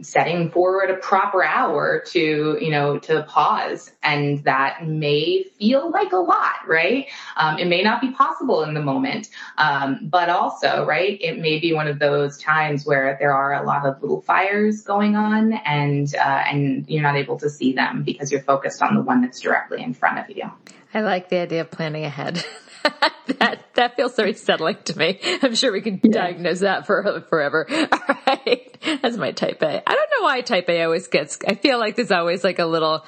[0.00, 3.90] setting forward a proper hour to, you know, to pause.
[4.02, 7.06] And that may feel like a lot, right?
[7.36, 9.28] Um, it may not be possible in the moment.
[9.58, 13.66] Um, but also, right, it may be one of those times where there are a
[13.66, 18.02] lot of little fires going on and, uh, and you're not able to see them
[18.02, 20.50] because you're focused on the one that's directly in front of you.
[20.92, 22.44] I like the idea of planning ahead.
[23.38, 25.20] that that feels very settling to me.
[25.42, 26.10] I'm sure we can yeah.
[26.12, 27.66] diagnose that for forever.
[27.92, 29.88] All right, that's my type A.
[29.88, 31.38] I don't know why type A always gets.
[31.46, 33.04] I feel like there's always like a little.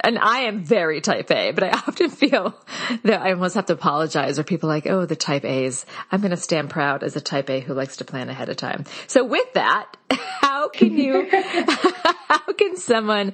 [0.00, 2.54] And I am very type A, but I often feel
[3.02, 5.86] that I almost have to apologize or people like, oh, the type A's.
[6.12, 8.56] I'm going to stand proud as a type A who likes to plan ahead of
[8.56, 8.84] time.
[9.06, 13.32] So with that, how can you, how can someone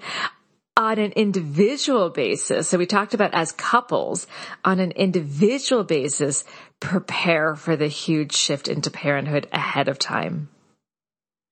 [0.76, 2.68] on an individual basis.
[2.68, 4.26] So we talked about as couples
[4.64, 6.44] on an individual basis,
[6.80, 10.48] prepare for the huge shift into parenthood ahead of time.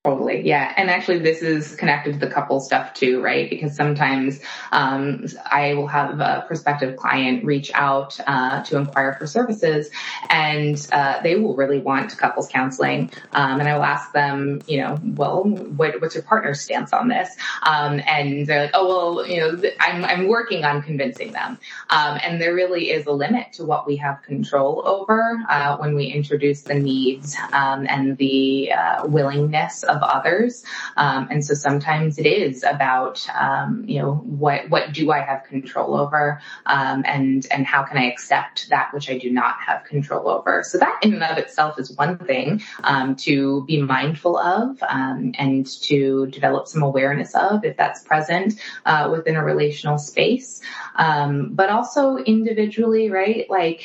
[0.02, 0.46] Totally.
[0.46, 0.72] Yeah.
[0.78, 3.50] And actually this is connected to the couple stuff too, right?
[3.50, 4.40] Because sometimes,
[4.72, 9.90] um, I will have a prospective client reach out, uh, to inquire for services
[10.30, 13.10] and, uh, they will really want couples counseling.
[13.34, 17.08] Um, and I will ask them, you know, well, what, what's your partner's stance on
[17.08, 17.28] this?
[17.62, 21.58] Um, and they're like, oh, well, you know, I'm, I'm working on convincing them.
[21.90, 25.94] Um, and there really is a limit to what we have control over, uh, when
[25.94, 30.64] we introduce the needs, um, and the, uh, willingness of others.
[30.96, 35.44] Um, and so sometimes it is about, um, you know, what, what do I have
[35.44, 36.40] control over?
[36.66, 40.62] Um, and, and how can I accept that which I do not have control over?
[40.62, 45.32] So that in and of itself is one thing, um, to be mindful of, um,
[45.38, 48.54] and to develop some awareness of if that's present,
[48.86, 50.60] uh, within a relational space.
[50.96, 53.46] Um, but also individually, right?
[53.48, 53.84] Like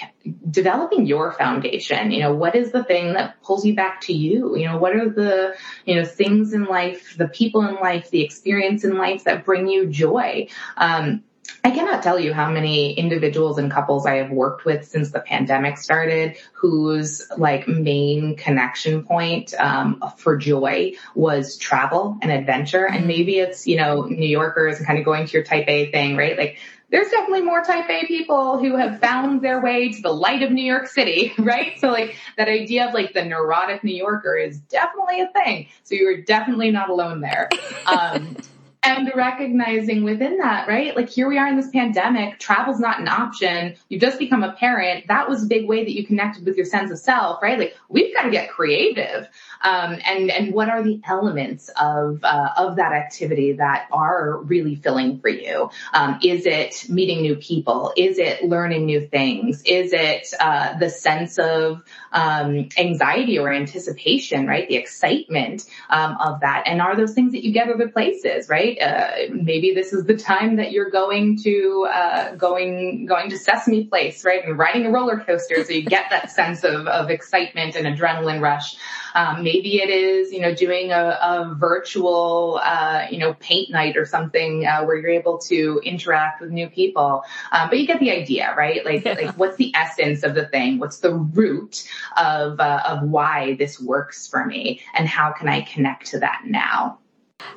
[0.49, 4.57] developing your foundation, you know, what is the thing that pulls you back to you?
[4.57, 8.83] You know, what are the, you things in life, the people in life, the experience
[8.83, 10.47] in life that bring you joy?
[10.75, 11.23] Um,
[11.63, 15.19] I cannot tell you how many individuals and couples I have worked with since the
[15.19, 22.87] pandemic started whose like main connection point um, for joy was travel and adventure.
[22.87, 25.91] And maybe it's, you know, New Yorkers and kind of going to your type A
[25.91, 26.37] thing, right?
[26.37, 26.59] Like
[26.91, 30.51] there's definitely more type A people who have found their way to the light of
[30.51, 31.79] New York City, right?
[31.79, 35.67] So like that idea of like the neurotic New Yorker is definitely a thing.
[35.83, 37.49] So you're definitely not alone there.
[37.87, 38.37] Um,
[38.85, 40.95] and recognizing within that, right?
[40.95, 43.75] Like here we are in this pandemic, travel's not an option.
[43.89, 45.07] You've just become a parent.
[45.07, 47.57] That was a big way that you connected with your sense of self, right?
[47.57, 49.27] Like we've got to get creative.
[49.63, 54.75] Um, and, and what are the elements of, uh, of that activity that are really
[54.75, 55.71] filling for you?
[55.93, 57.91] Um, is it meeting new people?
[57.97, 59.63] Is it learning new things?
[59.65, 61.81] Is it, uh, the sense of,
[62.11, 64.69] um, anxiety or anticipation, right?
[64.69, 66.63] The excitement, um, of that.
[66.67, 68.74] And are those things that you get other places, right?
[68.81, 73.85] Uh, maybe this is the time that you're going to, uh, going, going to Sesame
[73.85, 74.43] Place, right?
[74.45, 75.63] And riding a roller coaster.
[75.63, 78.75] So you get that sense of, of excitement and adrenaline rush.
[79.13, 83.95] Um, maybe it is, you know, doing a, a virtual, uh, you know, paint night
[83.95, 87.23] or something, uh, where you're able to interact with new people.
[87.51, 88.83] Um, but you get the idea, right?
[88.83, 89.13] Like, yeah.
[89.13, 90.79] like what's the essence of the thing?
[90.79, 94.81] What's the root of, uh, of why this works for me?
[94.93, 96.99] And how can I connect to that now?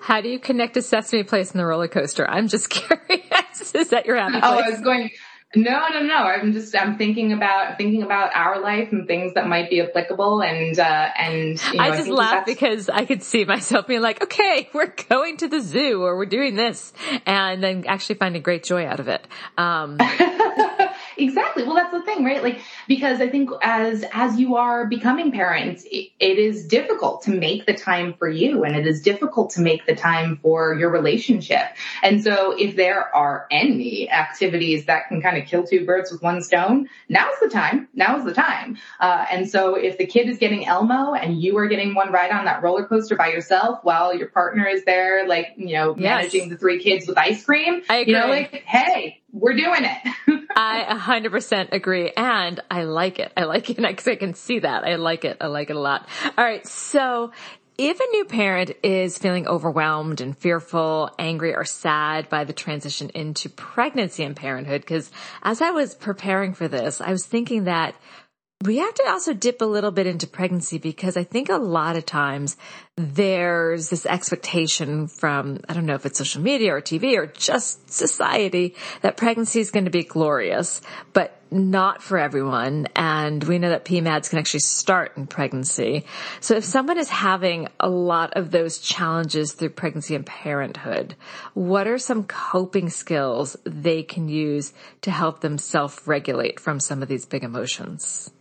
[0.01, 2.29] How do you connect to Sesame Place and the roller coaster?
[2.29, 3.75] I'm just curious.
[3.75, 4.45] Is that your happy place?
[4.45, 5.11] Oh, I was going,
[5.57, 6.15] no, no, no.
[6.15, 10.43] I'm just I'm thinking about thinking about our life and things that might be applicable
[10.43, 14.03] and uh and you know, I just I laugh because I could see myself being
[14.03, 16.93] like, okay, we're going to the zoo or we're doing this
[17.25, 19.27] and then actually finding great joy out of it.
[19.57, 19.97] Um
[21.19, 21.65] Exactly.
[21.65, 22.43] Well, that's the thing, right?
[22.43, 27.31] Like, because I think as, as you are becoming parents, it, it is difficult to
[27.31, 30.91] make the time for you and it is difficult to make the time for your
[30.91, 31.63] relationship.
[32.03, 36.23] And so if there are any activities that can kind of kill two birds with
[36.23, 37.89] one stone, now's the time.
[37.95, 38.79] Now's the time.
[39.01, 42.31] Uh, and so if the kid is getting Elmo and you are getting one ride
[42.31, 46.01] on that roller coaster by yourself while your partner is there, like, you know, yes.
[46.01, 50.45] managing the three kids with ice cream, you know, like, hey, we're doing it.
[50.57, 52.13] I 100% agree.
[52.17, 53.33] And I like it.
[53.37, 53.79] I like it.
[53.89, 54.85] Because I can see that.
[54.85, 55.39] I like it.
[55.41, 56.09] I like it a lot.
[56.37, 56.67] All right.
[56.67, 57.33] So
[57.77, 63.11] if a new parent is feeling overwhelmed and fearful, angry or sad by the transition
[63.15, 65.11] into pregnancy and parenthood, because
[65.43, 67.95] as I was preparing for this, I was thinking that
[68.65, 71.95] we have to also dip a little bit into pregnancy because I think a lot
[71.95, 72.57] of times
[72.97, 77.89] there's this expectation from, I don't know if it's social media or TV or just
[77.89, 80.81] society that pregnancy is going to be glorious,
[81.13, 82.89] but not for everyone.
[82.97, 86.05] And we know that PMADs can actually start in pregnancy.
[86.41, 91.15] So if someone is having a lot of those challenges through pregnancy and parenthood,
[91.55, 97.09] what are some coping skills they can use to help them self-regulate from some of
[97.09, 98.33] these big emotions?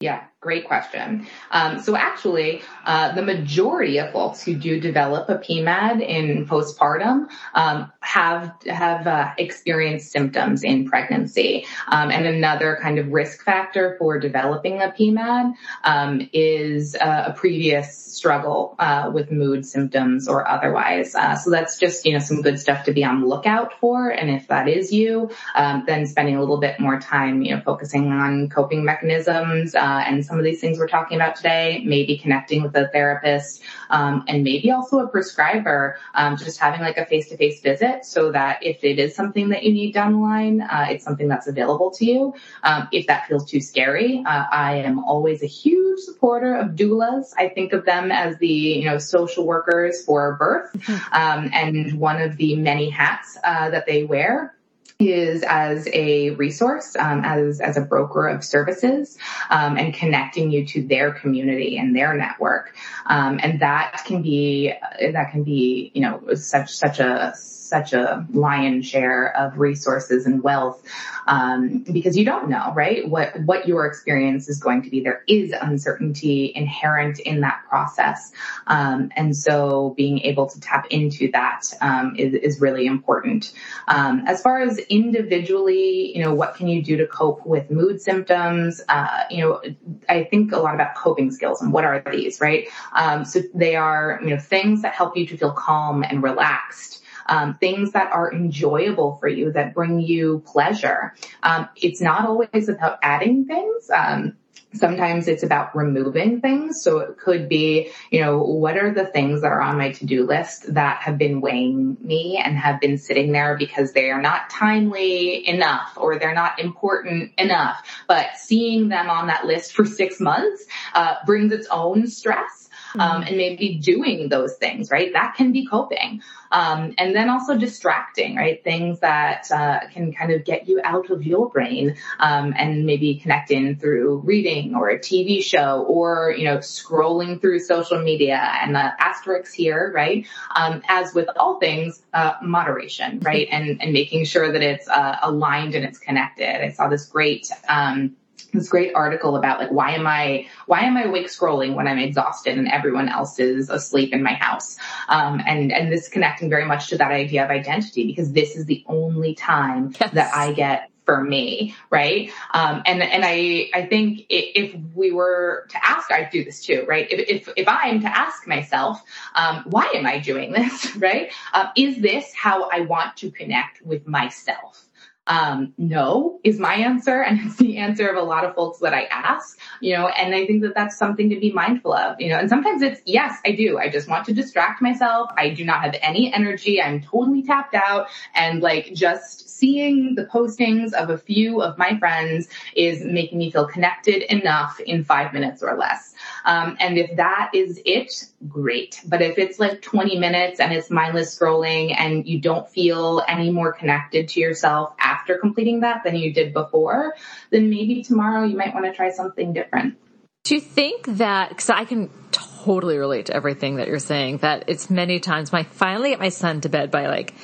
[0.00, 1.26] Yeah, great question.
[1.50, 7.28] Um, so actually, uh, the majority of folks who do develop a PMAD in postpartum
[7.52, 11.66] um, have have uh, experienced symptoms in pregnancy.
[11.88, 15.52] Um, and another kind of risk factor for developing a PMAD
[15.84, 21.14] um, is uh, a previous struggle uh, with mood symptoms or otherwise.
[21.14, 24.08] Uh, so that's just you know some good stuff to be on the lookout for.
[24.08, 27.60] And if that is you, um, then spending a little bit more time, you know,
[27.60, 32.16] focusing on coping mechanisms uh, and some of these things we're talking about today, maybe
[32.16, 37.04] connecting with a therapist, um, and maybe also a prescriber, um, just having like a
[37.04, 40.86] face-to-face visit so that if it is something that you need down the line, uh,
[40.88, 42.32] it's something that's available to you.
[42.62, 47.32] Um, if that feels too scary, uh, I am always a huge supporter of doulas.
[47.36, 51.12] I think of them as the, you know, social workers for birth, mm-hmm.
[51.12, 54.54] um, and one of the many hats uh, that they wear
[55.00, 59.16] is as a resource, um, as as a broker of services,
[59.48, 62.74] um, and connecting you to their community and their network,
[63.06, 64.72] um, and that can be
[65.12, 67.34] that can be you know such such a
[67.70, 70.82] such a lion's share of resources and wealth
[71.26, 73.08] um, because you don't know, right?
[73.08, 75.00] What what your experience is going to be.
[75.00, 78.32] There is uncertainty inherent in that process,
[78.66, 83.52] um, and so being able to tap into that um, is is really important.
[83.88, 88.00] Um, as far as individually, you know, what can you do to cope with mood
[88.00, 88.82] symptoms?
[88.88, 89.62] Uh, you know,
[90.08, 92.66] I think a lot about coping skills and what are these, right?
[92.92, 96.99] Um, so they are, you know, things that help you to feel calm and relaxed
[97.30, 101.14] um, things that are enjoyable for you that bring you pleasure.
[101.42, 103.88] Um, it's not always about adding things.
[103.90, 104.36] Um,
[104.72, 106.82] Sometimes it's about removing things.
[106.82, 110.24] So it could be, you know, what are the things that are on my to-do
[110.24, 114.48] list that have been weighing me and have been sitting there because they are not
[114.48, 117.84] timely enough or they're not important enough.
[118.06, 120.64] But seeing them on that list for six months
[120.94, 122.59] uh, brings its own stress
[122.98, 125.12] um, and maybe doing those things, right?
[125.12, 126.22] That can be coping.
[126.52, 128.62] Um, and then also distracting, right?
[128.64, 133.16] Things that uh, can kind of get you out of your brain um, and maybe
[133.16, 138.36] connect in through reading or a TV show or, you know, scrolling through social media
[138.62, 140.26] and the asterisks here, right?
[140.56, 143.48] Um, as with all things, uh, moderation, right?
[143.60, 146.64] And, and making sure that it's uh, aligned and it's connected.
[146.64, 148.16] I saw this great, um,
[148.52, 151.98] this great article about like why am I why am I awake scrolling when I'm
[151.98, 154.76] exhausted and everyone else is asleep in my house?
[155.08, 158.66] Um, and and this connecting very much to that idea of identity because this is
[158.66, 160.12] the only time yes.
[160.12, 162.30] that I get for me, right?
[162.52, 166.84] Um, and and I I think if we were to ask, I'd do this too,
[166.86, 167.10] right?
[167.10, 169.02] If if, if I am to ask myself,
[169.34, 171.32] um, why am I doing this, right?
[171.52, 174.86] Um, is this how I want to connect with myself?
[175.30, 177.22] Um, no is my answer.
[177.22, 180.34] And it's the answer of a lot of folks that I ask, you know, and
[180.34, 183.38] I think that that's something to be mindful of, you know, and sometimes it's, yes,
[183.46, 183.78] I do.
[183.78, 185.30] I just want to distract myself.
[185.36, 186.82] I do not have any energy.
[186.82, 191.98] I'm totally tapped out and like just seeing the postings of a few of my
[191.98, 196.14] friends is making me feel connected enough in five minutes or less.
[196.46, 199.00] Um, and if that is it, great.
[199.06, 203.50] But if it's like 20 minutes and it's mindless scrolling and you don't feel any
[203.50, 207.14] more connected to yourself after completing that than you did before,
[207.50, 209.96] then maybe tomorrow you might want to try something different.
[210.44, 214.64] Do you think that, because I can totally relate to everything that you're saying, that
[214.68, 217.34] it's many times when I finally get my son to bed by like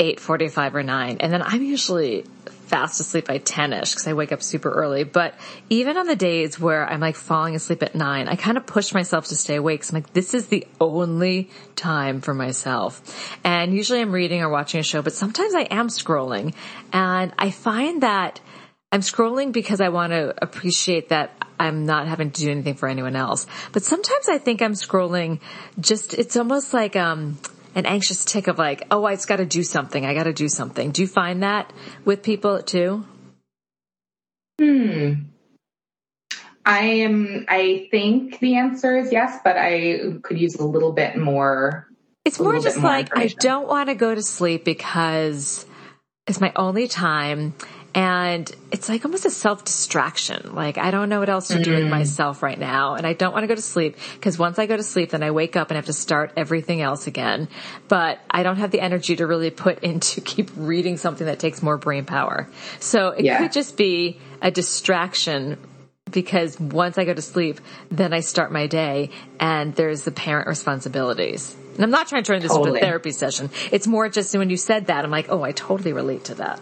[0.00, 2.24] 8.45 or 9 and then i'm usually
[2.70, 5.02] fast asleep by 10ish because i wake up super early.
[5.02, 5.34] But
[5.68, 8.94] even on the days where i'm like falling asleep at 9 i kind of push
[8.94, 9.84] myself to stay awake.
[9.84, 13.36] So i'm like this is the only time for myself.
[13.44, 16.54] And usually i'm reading or watching a show but sometimes i am scrolling.
[16.92, 18.40] And i find that
[18.92, 22.88] i'm scrolling because i want to appreciate that I'm not having to do anything for
[22.88, 23.46] anyone else.
[23.72, 25.40] But sometimes I think I'm scrolling
[25.78, 27.36] just, it's almost like, um,
[27.74, 30.04] an anxious tick of like, oh, I just got to do something.
[30.04, 30.90] I got to do something.
[30.90, 31.72] Do you find that
[32.04, 33.04] with people too?
[34.60, 35.12] Hmm.
[36.64, 41.16] I am, I think the answer is yes, but I could use a little bit
[41.16, 41.88] more.
[42.24, 45.64] It's more just more like, I don't want to go to sleep because
[46.26, 47.54] it's my only time
[47.94, 50.54] and it's like almost a self distraction.
[50.54, 51.64] Like I don't know what else to mm.
[51.64, 51.90] do with mm.
[51.90, 52.94] myself right now.
[52.94, 55.22] And I don't want to go to sleep because once I go to sleep, then
[55.22, 57.48] I wake up and have to start everything else again.
[57.88, 61.62] But I don't have the energy to really put into keep reading something that takes
[61.62, 62.48] more brain power.
[62.78, 63.38] So it yeah.
[63.38, 65.58] could just be a distraction
[66.10, 67.60] because once I go to sleep,
[67.90, 71.56] then I start my day and there's the parent responsibilities.
[71.74, 72.78] And I'm not trying to turn this totally.
[72.78, 73.50] into a therapy session.
[73.72, 76.60] It's more just when you said that, I'm like, oh, I totally relate to that.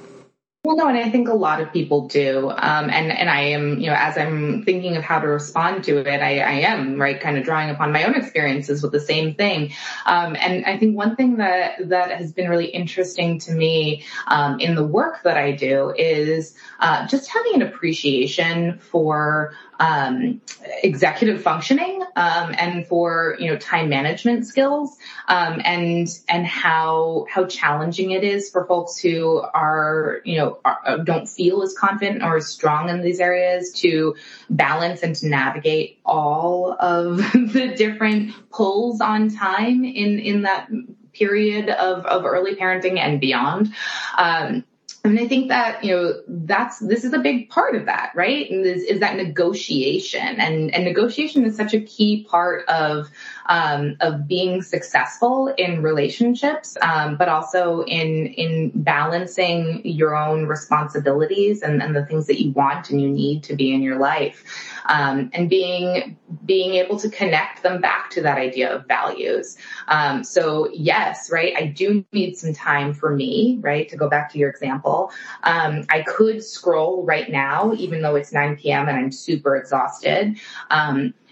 [0.68, 2.50] Well, no, and I think a lot of people do.
[2.50, 5.96] Um, and, and I am, you know, as I'm thinking of how to respond to
[5.96, 9.34] it, I, I am, right, kind of drawing upon my own experiences with the same
[9.34, 9.72] thing.
[10.04, 14.60] Um, and I think one thing that, that has been really interesting to me, um,
[14.60, 20.40] in the work that I do is, uh, just having an appreciation for, um,
[20.82, 24.96] executive functioning um, and for you know time management skills
[25.28, 30.78] um, and and how how challenging it is for folks who are you know are,
[30.84, 34.14] uh, don't feel as confident or as strong in these areas to
[34.50, 40.68] balance and to navigate all of the different pulls on time in in that
[41.12, 43.72] period of of early parenting and beyond.
[44.16, 44.64] Um,
[45.04, 48.50] and I think that, you know, that's, this is a big part of that, right?
[48.50, 53.08] And is, is that negotiation and, and negotiation is such a key part of,
[53.48, 61.62] um, of being successful in relationships, um, but also in, in balancing your own responsibilities
[61.62, 64.44] and, and the things that you want and you need to be in your life.
[64.86, 69.56] Um, and being, being able to connect them back to that idea of values.
[69.88, 71.54] Um, so yes, right.
[71.56, 73.88] I do need some time for me, right?
[73.88, 75.10] To go back to your example.
[75.42, 78.88] Um, I could scroll right now, even though it's 9 p.m.
[78.88, 80.38] and I'm super exhausted.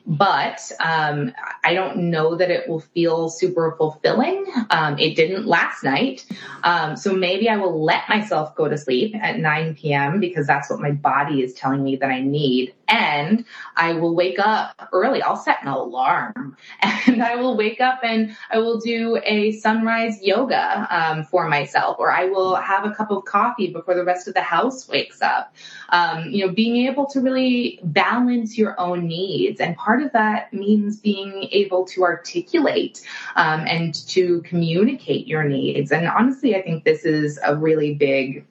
[0.06, 1.32] But um,
[1.64, 4.46] I don't know that it will feel super fulfilling.
[4.70, 6.24] Um, it didn't last night.
[6.62, 10.20] Um, so maybe I will let myself go to sleep at 9 p.m.
[10.20, 12.72] because that's what my body is telling me that I need.
[12.86, 13.44] And
[13.76, 15.22] I will wake up early.
[15.22, 20.22] I'll set an alarm and I will wake up and I will do a sunrise
[20.22, 24.28] yoga um, for myself, or I will have a cup of coffee before the rest
[24.28, 25.52] of the house wakes up.
[25.88, 29.60] Um, you know, being able to really balance your own needs.
[29.60, 35.92] And part of that means being able to articulate um, and to communicate your needs.
[35.92, 38.46] And honestly, I think this is a really big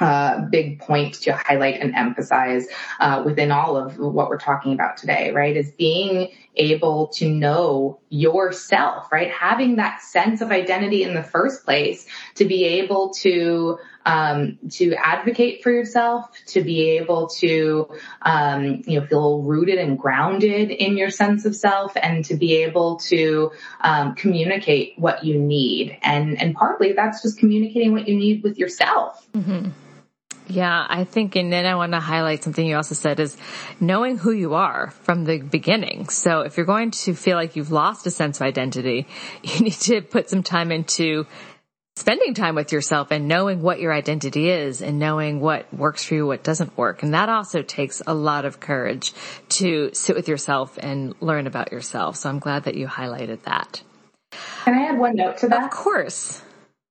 [0.00, 2.66] uh, big point to highlight and emphasize
[3.00, 5.54] uh, within all of what we're talking about today, right?
[5.54, 9.30] Is being able to know yourself, right?
[9.30, 14.94] Having that sense of identity in the first place to be able to um, to
[14.94, 17.88] advocate for yourself, to be able to
[18.22, 22.62] um, you know feel rooted and grounded in your sense of self, and to be
[22.62, 25.98] able to um, communicate what you need.
[26.02, 29.26] And and partly that's just communicating what you need with yourself.
[29.32, 29.70] Mm-hmm.
[30.50, 33.36] Yeah, I think, and then I want to highlight something you also said is
[33.78, 36.08] knowing who you are from the beginning.
[36.08, 39.06] So if you're going to feel like you've lost a sense of identity,
[39.44, 41.26] you need to put some time into
[41.94, 46.14] spending time with yourself and knowing what your identity is and knowing what works for
[46.14, 47.04] you, what doesn't work.
[47.04, 49.12] And that also takes a lot of courage
[49.50, 52.16] to sit with yourself and learn about yourself.
[52.16, 53.82] So I'm glad that you highlighted that.
[54.64, 55.64] Can I add one note to that?
[55.64, 56.42] Of course.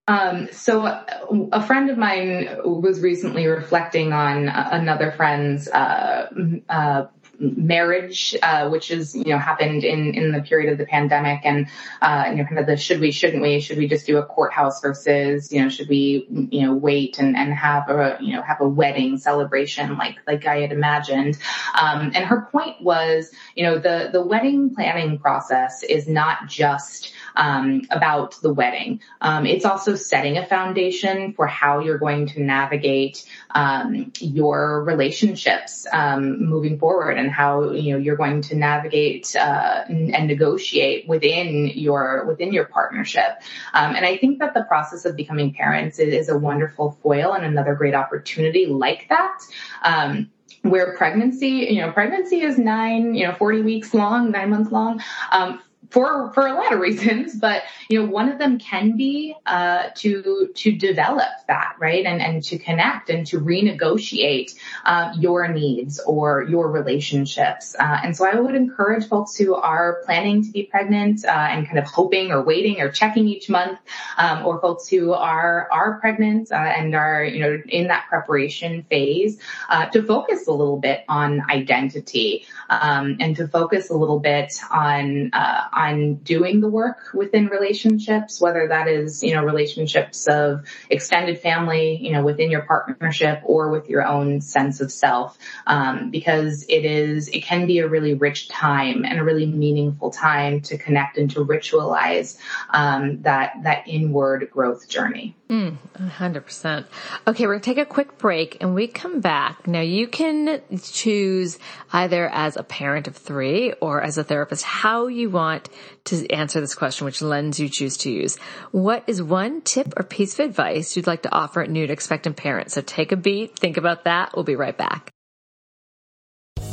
[0.10, 6.32] Um, so a friend of mine was recently reflecting on another friend's uh,
[6.68, 7.06] uh,
[7.40, 11.68] marriage, uh, which is, you know, happened in, in the period of the pandemic and,
[12.02, 14.26] uh, you know, kind of the should we, shouldn't we, should we just do a
[14.26, 18.42] courthouse versus, you know, should we, you know, wait and, and have a, you know,
[18.42, 21.38] have a wedding celebration like, like I had imagined.
[21.80, 27.14] Um, and her point was, you know, the, the wedding planning process is not just,
[27.36, 29.00] um, about the wedding.
[29.22, 35.88] Um, it's also setting a foundation for how you're going to navigate um, your relationships
[35.92, 41.68] um, moving forward and how you know you're going to navigate uh, and negotiate within
[41.68, 43.42] your within your partnership.
[43.74, 47.44] Um, and I think that the process of becoming parents is, a wonderful foil and
[47.44, 49.40] another great opportunity like that
[49.84, 50.30] um,
[50.62, 55.02] where pregnancy, you know, pregnancy is nine, you know, 40 weeks long, nine months long.
[55.32, 55.60] Um,
[55.90, 59.90] for for a lot of reasons, but you know, one of them can be uh,
[59.96, 66.00] to to develop that right and and to connect and to renegotiate uh, your needs
[66.00, 67.76] or your relationships.
[67.80, 71.66] Uh, and so, I would encourage folks who are planning to be pregnant uh, and
[71.66, 73.80] kind of hoping or waiting or checking each month,
[74.18, 78.84] um, or folks who are are pregnant uh, and are you know in that preparation
[78.84, 84.20] phase, uh, to focus a little bit on identity um, and to focus a little
[84.20, 90.66] bit on on doing the work within relationships, whether that is, you know, relationships of
[90.90, 95.38] extended family, you know, within your partnership or with your own sense of self.
[95.68, 100.12] Um, because it is, it can be a really rich time and a really meaningful
[100.12, 102.38] time to connect and to ritualize,
[102.70, 105.36] um, that, that inward growth journey.
[105.50, 106.86] Mm, 100%.
[107.26, 109.68] Okay, we're going to take a quick break and we come back.
[109.68, 111.58] Now you can choose
[111.92, 115.70] either as a parent of three or as a therapist how you want
[116.06, 118.38] to answer this question, which lens you choose to use.
[118.72, 122.38] What is one tip or piece of advice you'd like to offer new to expectant
[122.38, 122.74] parents?
[122.74, 124.36] So take a beat, think about that.
[124.36, 125.12] We'll be right back.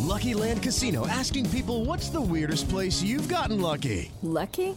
[0.01, 4.11] Lucky Land Casino asking people what's the weirdest place you've gotten lucky?
[4.23, 4.77] Lucky?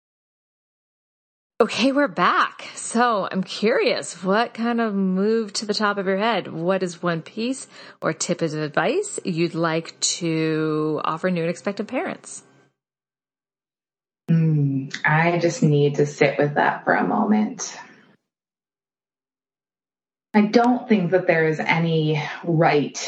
[1.61, 2.67] Okay, we're back.
[2.73, 6.51] So I'm curious, what kind of moved to the top of your head?
[6.51, 7.67] What is one piece
[8.01, 12.41] or tip of advice you'd like to offer new and expectant parents?
[14.27, 17.77] Mm, I just need to sit with that for a moment.
[20.33, 23.07] I don't think that there is any right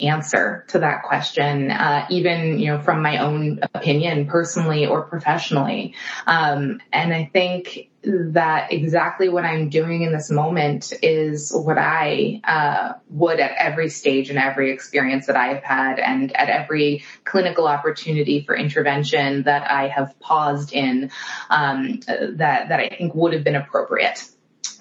[0.00, 5.94] answer to that question, uh, even you know from my own opinion, personally or professionally.
[6.26, 12.40] Um, and I think that exactly what I'm doing in this moment is what I
[12.44, 17.04] uh, would at every stage and every experience that I have had, and at every
[17.24, 21.10] clinical opportunity for intervention that I have paused in,
[21.50, 24.28] um, that that I think would have been appropriate.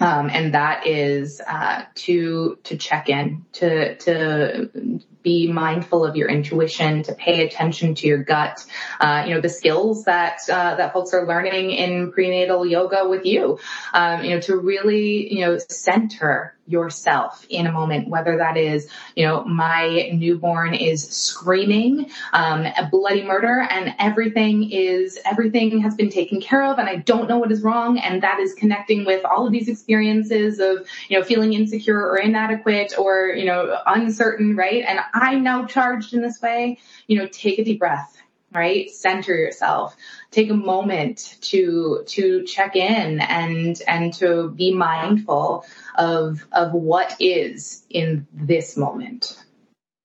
[0.04, 6.30] Um, and that is uh, to to check in, to to be mindful of your
[6.30, 8.64] intuition, to pay attention to your gut.
[9.00, 13.26] Uh, you know the skills that uh, that folks are learning in prenatal yoga with
[13.26, 13.60] you.
[13.94, 18.90] Um, you know to really you know center yourself in a moment, whether that is,
[19.16, 25.96] you know, my newborn is screaming, um, a bloody murder and everything is, everything has
[25.96, 28.00] been taken care of and I don't know what is wrong.
[28.00, 32.18] And that is connecting with all of these experiences of, you know, feeling insecure or
[32.18, 34.86] inadequate or, you know, uncertain, right?
[34.88, 38.18] And I'm now charged in this way, you know, take a deep breath
[38.54, 38.90] right?
[38.92, 39.96] Center yourself.
[40.32, 47.16] Take a moment to, to check in and, and to be mindful of, of what
[47.20, 49.44] is in this moment.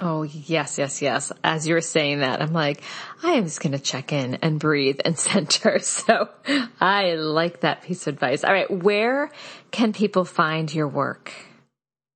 [0.01, 1.33] Oh, yes, yes, yes.
[1.43, 2.83] As you're saying that, I'm like,
[3.23, 5.81] I am just going to check in and breathe and center.
[5.81, 6.29] So
[6.81, 8.45] I like that piece of advice.
[8.45, 8.71] All right.
[8.71, 9.31] Where
[9.73, 11.33] can people find your work?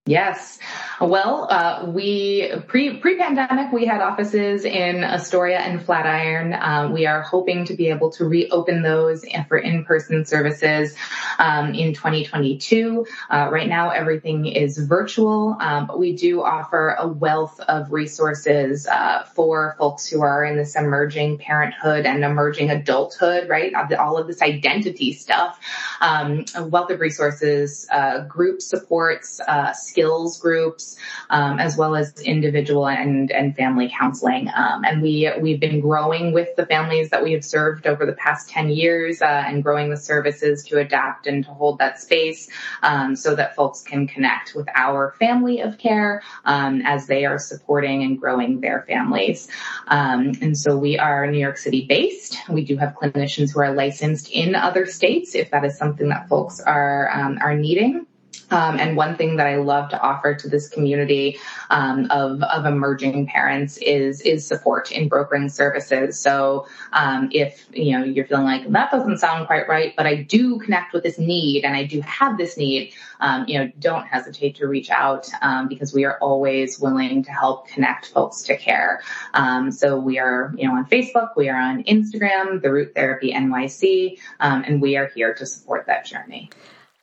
[0.07, 0.59] Yes.
[1.01, 6.57] Well, uh, we pre pre pandemic we had offices in Astoria and Flatiron.
[6.61, 10.97] Um, we are hoping to be able to reopen those for in person services
[11.39, 13.07] um, in 2022.
[13.31, 18.89] Uh, right now, everything is virtual, um, but we do offer a wealth of resources
[18.89, 23.49] uh, for folks who are in this emerging parenthood and emerging adulthood.
[23.49, 25.61] Right, all of this identity stuff.
[26.01, 30.97] Um, a wealth of resources, uh, group supports uh, skills groups,
[31.29, 34.49] um, as well as individual and, and family counseling.
[34.49, 38.15] Um, and we, we've been growing with the families that we have served over the
[38.15, 42.49] past 10 years, uh, and growing the services to adapt and to hold that space,
[42.83, 47.39] um, so that folks can connect with our family of care, um, as they are
[47.39, 49.49] supporting and growing their families.
[49.87, 52.39] Um, and so we are New York City based.
[52.49, 56.29] We do have clinicians who are licensed in other states if that is something that
[56.29, 58.07] folks are, um, are needing.
[58.53, 61.39] Um, and one thing that I love to offer to this community
[61.71, 66.21] um, of, of emerging parents is is support in brokering services.
[66.21, 70.17] So um, if you know you're feeling like that doesn't sound quite right, but I
[70.17, 74.07] do connect with this need and I do have this need, um, you know, don't
[74.07, 78.57] hesitate to reach out um, because we are always willing to help connect folks to
[78.57, 79.01] care.
[79.33, 83.33] Um, so we are you know on Facebook, we are on Instagram, the Root Therapy
[83.33, 86.51] NYC, and we are here to support that journey.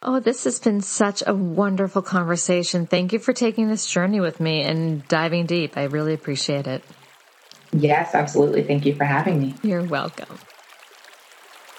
[0.02, 2.86] Oh, this has been such a wonderful conversation.
[2.86, 5.76] Thank you for taking this journey with me and diving deep.
[5.76, 6.84] I really appreciate it.
[7.74, 8.64] Yes, absolutely.
[8.64, 9.56] Thank you for having me.
[9.62, 10.40] You're welcome.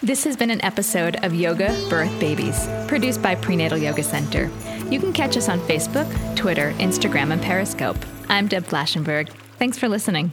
[0.02, 4.50] This has been an episode of Yoga Birth Babies, produced by Prenatal Yoga Center.
[4.90, 6.06] You can catch us on Facebook,
[6.36, 7.98] Twitter, Instagram, and Periscope.
[8.28, 9.30] I'm Deb Flashenberg.
[9.58, 10.32] Thanks for listening.